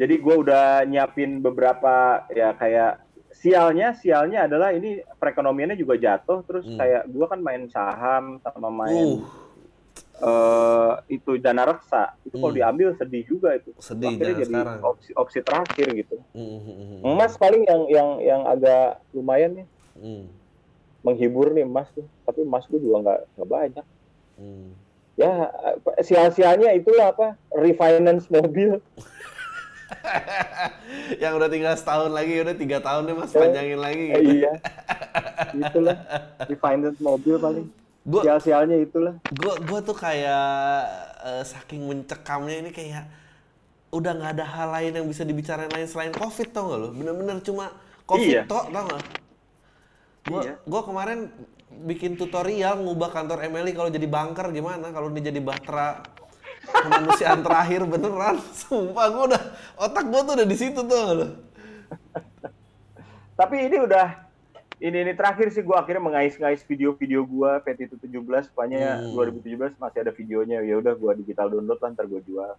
Jadi 0.00 0.14
gue 0.16 0.34
udah 0.40 0.88
nyiapin 0.88 1.44
beberapa 1.44 2.24
ya 2.32 2.56
kayak 2.56 3.04
sialnya 3.36 3.92
sialnya 3.92 4.48
adalah 4.48 4.72
ini 4.72 4.96
perekonomiannya 5.20 5.76
juga 5.76 6.00
jatuh 6.00 6.40
terus 6.48 6.64
Hmm. 6.64 6.80
kayak 6.80 7.02
gue 7.04 7.26
kan 7.28 7.40
main 7.44 7.68
saham 7.68 8.40
sama 8.40 8.72
main 8.72 9.20
Uh, 9.20 9.20
eh, 10.20 10.92
itu 11.10 11.30
dana 11.36 11.64
reksa. 11.64 12.12
Itu 12.22 12.36
kalau 12.36 12.52
Hmm. 12.52 12.58
diambil 12.60 12.88
sedih 12.94 13.24
juga 13.24 13.56
itu. 13.56 13.72
Sedih 13.80 14.12
akhirnya 14.12 14.34
jadi 14.38 14.52
sekarang. 14.52 14.78
opsi 14.84 15.10
opsi 15.16 15.38
terakhir 15.40 15.86
gitu. 15.96 16.16
Hmm, 16.30 16.40
hmm, 16.40 16.60
hmm, 16.60 16.76
hmm. 16.76 17.00
emas 17.08 17.32
paling 17.34 17.62
yang 17.64 17.82
yang 17.88 18.08
yang 18.20 18.40
agak 18.44 19.00
lumayan 19.10 19.50
nih. 19.56 19.66
Hmm, 19.96 20.24
menghibur 21.00 21.50
nih 21.50 21.64
emas 21.64 21.88
tuh. 21.90 22.04
Tapi 22.22 22.42
emas 22.42 22.64
gue 22.64 22.78
juga 22.78 22.96
nggak 23.00 23.18
nggak 23.34 23.48
banyak. 23.48 23.86
Hmm. 24.36 24.72
ya 25.14 25.52
sial-sialnya 26.00 26.72
itulah 26.72 27.12
apa? 27.12 27.36
Refinance 27.52 28.24
mobil. 28.28 28.80
Yang 31.22 31.32
udah 31.36 31.48
tinggal 31.50 31.74
setahun 31.74 32.08
lagi 32.08 32.40
udah 32.40 32.54
tiga 32.54 32.78
tahun 32.80 33.04
deh 33.04 33.14
mas. 33.14 33.30
Eh, 33.30 33.36
panjangin 33.36 33.76
lagi. 33.76 34.04
Eh, 34.06 34.16
gitu. 34.16 34.30
iya. 34.38 34.52
Itulah. 35.52 35.96
Refinance 36.46 36.98
mobil 36.98 37.34
paling 37.36 37.66
Gua 38.00 38.24
sial-sialnya 38.24 38.80
itulah. 38.80 39.14
gua 39.28 39.54
gua 39.60 39.78
tuh 39.84 39.92
kayak 39.92 40.48
eh, 41.20 41.42
saking 41.44 41.84
mencekamnya 41.84 42.56
ini 42.64 42.70
kayak 42.72 43.04
udah 43.92 44.12
nggak 44.16 44.32
ada 44.40 44.46
hal 44.46 44.68
lain 44.70 44.92
yang 45.02 45.06
bisa 45.10 45.26
dibicarain 45.26 45.68
lain 45.68 45.84
selain 45.84 46.14
covid 46.14 46.48
tau 46.54 46.70
gak 46.70 46.78
lo 46.78 46.88
bener-bener 46.94 47.42
cuma 47.42 47.74
covid 48.06 48.40
Iya. 48.40 48.42
tau 48.46 48.70
gak 48.70 49.02
gua 50.30 50.40
Iya. 50.46 50.54
gua 50.62 50.80
kemarin 50.86 51.28
bikin 51.90 52.14
tutorial 52.14 52.78
ngubah 52.80 53.10
kantor 53.10 53.46
MLI 53.46 53.72
kalau 53.74 53.90
jadi 53.90 54.06
bunker 54.06 54.50
gimana? 54.50 54.90
Kalau 54.90 55.10
ini 55.10 55.20
jadi 55.22 55.38
bahtera 55.38 56.02
kemanusiaan 56.66 57.40
terakhir 57.46 57.82
beneran. 57.84 58.36
Sumpah 58.54 59.06
gua 59.10 59.24
udah 59.34 59.42
otak 59.76 60.04
gua 60.08 60.20
tuh 60.24 60.34
udah 60.38 60.46
di 60.46 60.56
situ 60.56 60.80
tuh 60.80 61.36
tapi 63.34 63.56
ini 63.72 63.80
udah 63.80 64.29
ini 64.80 64.96
ini 64.98 65.12
terakhir 65.12 65.48
sih 65.50 65.60
gua 65.60 65.80
akhirnya 65.80 66.00
mengais-ngais 66.00 66.64
video-video 66.64 67.20
gua 67.22 67.60
PT 67.60 67.86
itu 67.86 67.96
17 67.96 68.48
supaya 68.48 68.96
Hmm. 68.96 69.12
2017 69.12 69.76
masih 69.76 69.98
ada 70.00 70.10
videonya 70.10 70.58
ya 70.60 70.74
udah 70.74 70.94
gua 70.94 71.12
digital 71.12 71.48
download 71.48 71.76
lah 71.76 71.90
ntar 71.90 72.04
gua 72.04 72.20
jual 72.20 72.52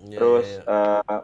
Iya, 0.00 0.16
terus 0.16 0.46
iya, 0.48 0.64
iya. 0.66 0.98
eh, 1.06 1.20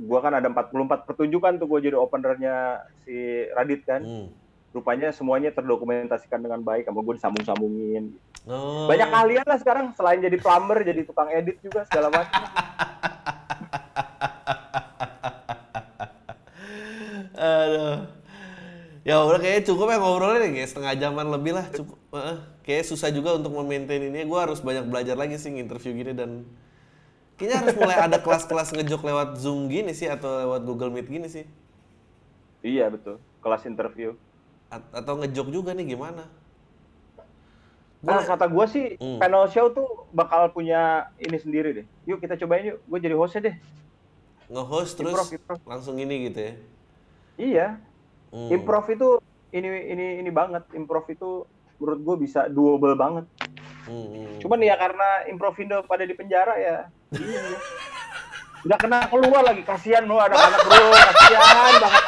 gua 0.00 0.18
kan 0.20 0.32
ada 0.32 0.46
44 0.46 0.70
pertunjukan 1.04 1.52
tuh 1.56 1.66
gua 1.66 1.78
jadi 1.78 1.94
openernya 1.94 2.54
si 3.02 3.16
Radit 3.50 3.82
kan 3.82 4.00
Hmm. 4.00 4.28
rupanya 4.70 5.10
semuanya 5.10 5.50
terdokumentasikan 5.50 6.38
dengan 6.38 6.62
baik 6.62 6.86
sama 6.86 7.02
gue 7.02 7.18
disambung-sambungin 7.18 8.14
Oh. 8.40 8.86
banyak 8.86 9.04
keahlian 9.04 9.44
lah 9.44 9.58
sekarang 9.58 9.90
selain 9.92 10.16
jadi 10.18 10.38
plumber 10.38 10.80
jadi 10.80 11.02
tukang 11.02 11.28
edit 11.28 11.58
juga 11.58 11.82
segala 11.84 12.08
macam 12.08 12.40
Aduh. 17.36 18.19
Ya 19.00 19.24
udah 19.24 19.40
kayaknya 19.40 19.64
cukup 19.64 19.86
ya 19.88 19.96
ngobrolnya 19.96 20.38
nih, 20.44 20.50
kayak 20.54 20.68
setengah 20.68 20.92
jaman 20.94 21.26
lebih 21.32 21.52
lah 21.56 21.66
cukup. 21.72 21.96
Heeh. 22.12 22.36
Kayaknya 22.60 22.84
susah 22.86 23.08
juga 23.08 23.30
untuk 23.32 23.52
memaintain 23.54 24.02
ini. 24.02 24.28
Gue 24.28 24.36
harus 24.36 24.60
banyak 24.60 24.84
belajar 24.86 25.16
lagi 25.16 25.40
sih 25.40 25.48
interview 25.50 25.96
gini 25.96 26.12
dan 26.12 26.44
kayaknya 27.34 27.56
harus 27.64 27.74
mulai 27.74 27.96
ada 27.98 28.20
kelas-kelas 28.20 28.76
ngejok 28.76 29.00
lewat 29.00 29.28
Zoom 29.36 29.66
gini 29.66 29.90
sih 29.90 30.04
atau 30.04 30.28
lewat 30.44 30.60
Google 30.62 30.92
Meet 30.92 31.08
gini 31.08 31.26
sih. 31.26 31.48
iya 32.60 32.92
betul 32.92 33.16
kelas 33.40 33.64
interview 33.64 34.12
A- 34.68 34.84
atau 34.92 35.16
ngejok 35.16 35.48
juga 35.48 35.72
nih 35.72 35.96
gimana? 35.96 36.28
Nah, 38.04 38.20
Gua- 38.20 38.28
kata 38.28 38.44
gue 38.46 38.66
sih 38.68 38.86
Hmm. 38.96 39.16
panel 39.16 39.48
show 39.48 39.72
tuh 39.72 39.88
bakal 40.12 40.52
punya 40.52 41.08
ini 41.16 41.36
sendiri 41.36 41.72
deh. 41.72 41.86
Yuk 42.04 42.20
kita 42.20 42.36
cobain 42.36 42.68
yuk. 42.68 42.78
Gue 42.84 43.00
jadi 43.00 43.16
hostnya 43.16 43.48
deh. 43.48 43.56
nge-host 44.46 44.92
terus 44.94 45.14
Improv, 45.14 45.28
improv. 45.30 45.58
langsung 45.64 45.96
ini 45.96 46.28
gitu 46.28 46.38
ya. 46.42 46.52
Iya. 47.38 47.66
Hmm. 48.30 48.50
Improv 48.50 48.86
itu 48.90 49.18
ini 49.50 49.68
ini 49.90 50.06
ini 50.22 50.30
banget. 50.30 50.66
Improv 50.74 51.06
itu 51.10 51.44
menurut 51.80 52.00
gue 52.04 52.16
bisa 52.28 52.46
doable 52.46 52.94
banget. 52.94 53.24
Hmm, 53.88 54.06
hmm. 54.06 54.38
Cuman 54.44 54.60
ya 54.60 54.76
karena 54.76 55.26
improvindo 55.26 55.82
pada 55.88 56.04
di 56.04 56.14
penjara 56.14 56.54
ya. 56.60 56.78
iya. 57.16 57.42
Nggak 58.60 58.78
kena 58.86 58.98
keluar 59.08 59.42
lagi. 59.42 59.62
Kasihan 59.64 60.04
lo 60.04 60.20
anak-anak 60.20 60.60
bro. 60.68 60.86
Kasihan 60.92 61.42
banget. 61.80 62.04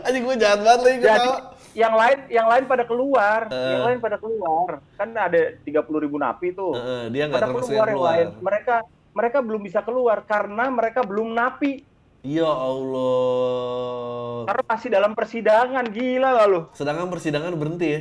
Anjing 0.00 0.22
gue 0.24 0.36
jahat 0.40 0.60
banget 0.64 0.80
lagi 0.80 0.98
Jadi 1.04 1.30
yang 1.70 1.94
lain 1.94 2.18
yang 2.28 2.46
lain 2.46 2.64
pada 2.68 2.84
keluar. 2.84 3.40
Eh. 3.48 3.70
Yang 3.74 3.84
lain 3.88 3.98
pada 4.04 4.16
keluar. 4.20 4.68
Kan 5.00 5.08
ada 5.16 5.40
30 5.64 6.04
ribu 6.04 6.16
napi 6.20 6.52
tuh. 6.52 6.76
Heeh, 6.76 7.02
dia 7.10 7.24
nggak 7.26 7.40
pada 7.40 7.48
termasuk 7.48 7.72
keluar 7.72 7.88
yang 7.88 7.96
keluar. 7.96 8.12
lain. 8.12 8.26
Mereka 8.44 8.76
mereka 9.10 9.38
belum 9.42 9.60
bisa 9.64 9.80
keluar 9.82 10.18
karena 10.28 10.64
mereka 10.70 11.00
belum 11.02 11.32
napi. 11.32 11.82
Ya 12.20 12.50
Allah. 12.52 14.44
Karena 14.44 14.64
masih 14.68 14.88
dalam 14.92 15.12
persidangan, 15.16 15.84
gila 15.88 16.28
gak 16.36 16.48
lu? 16.52 16.60
Sedangkan 16.76 17.08
persidangan 17.08 17.56
berhenti 17.56 17.88
ya. 17.88 18.00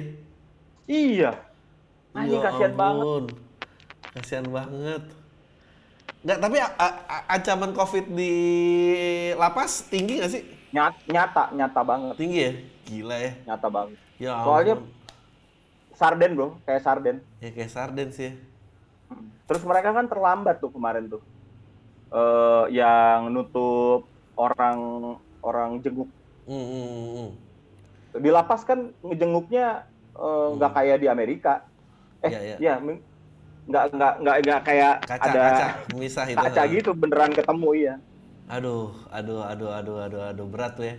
Iya. 0.90 1.32
Anjing 2.12 2.42
Ya 2.42 2.46
kasihan 2.52 2.74
banget. 2.76 3.32
Kasihan 4.18 4.48
banget. 4.52 5.04
Nggak, 6.20 6.38
tapi 6.44 6.58
ancaman 7.32 7.72
COVID 7.72 8.06
di 8.12 8.34
lapas 9.40 9.88
tinggi 9.88 10.20
nggak 10.20 10.32
sih? 10.36 10.44
Nyata, 10.76 11.00
nyata, 11.08 11.44
nyata 11.56 11.82
banget, 11.82 12.14
Tinggi 12.20 12.40
ya? 12.44 12.52
Gila 12.84 13.16
ya. 13.16 13.32
nyata 13.48 13.68
banget. 13.72 13.98
Ya 14.20 14.36
ampun. 14.36 14.46
Soalnya 14.52 14.76
sarden 15.96 16.32
bro, 16.36 16.60
kayak 16.68 16.84
sarden. 16.84 17.24
Ya 17.40 17.50
kayak 17.56 17.72
sarden 17.72 18.10
sih 18.12 18.26
ya. 18.28 18.34
Terus 19.48 19.64
mereka 19.64 19.96
kan 19.96 20.12
terlambat 20.12 20.60
tuh 20.60 20.76
kemarin 20.76 21.08
tuh. 21.08 21.24
Eh 22.12 22.76
yang 22.76 23.32
nutup 23.32 24.09
orang 24.40 24.80
orang 25.44 25.70
jenguk. 25.84 26.08
Hmm, 26.48 26.56
hmm, 26.56 26.88
hmm, 26.88 27.10
hmm. 27.16 27.30
Di 28.24 28.30
lapas 28.34 28.62
kan 28.70 28.80
ngejenguknya 29.06 29.66
eh, 30.18 30.46
nggak 30.58 30.72
kayak 30.78 30.98
di 31.04 31.08
Amerika. 31.08 31.54
Eh, 32.26 32.32
Iya, 32.32 32.40
iya. 32.42 32.56
ya, 32.58 32.74
nggak 33.70 33.84
nggak 33.94 34.14
nggak 34.24 34.36
nggak 34.44 34.62
kayak 34.68 34.94
Kaca, 35.06 35.30
ada 35.30 35.42
kaca, 35.46 35.66
misah 36.02 36.26
itu. 36.26 36.42
kaca 36.42 36.62
gitu 36.74 36.90
beneran 36.98 37.32
ketemu 37.38 37.70
iya 37.78 37.96
Aduh, 38.50 38.90
aduh, 39.14 39.46
aduh, 39.46 39.70
aduh, 39.78 39.98
aduh, 40.02 40.22
aduh, 40.34 40.46
berat 40.50 40.74
tuh 40.74 40.86
ya. 40.90 40.96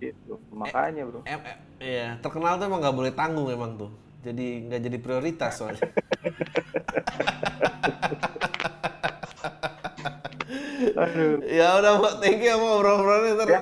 gitu 0.00 0.40
makanya 0.52 1.02
bro 1.08 1.20
Em, 1.28 1.40
em, 1.42 1.56
iya, 1.82 2.06
terkenal 2.24 2.56
tuh 2.60 2.64
emang 2.70 2.80
nggak 2.80 2.96
boleh 2.96 3.12
tanggung 3.12 3.48
emang 3.52 3.72
tuh. 3.76 3.90
Jadi 4.24 4.46
nggak 4.68 4.80
jadi 4.86 4.98
prioritas 5.02 5.52
soalnya. 5.60 5.84
aduh 10.94 11.42
ya 11.46 11.82
udah, 11.82 11.92
Mbak, 11.98 12.14
thank 12.22 12.40
you 12.42 12.54
sama 12.54 12.66
obrol-obrolnya. 12.78 13.32
Ntar 13.34 13.48
Ya. 13.50 13.60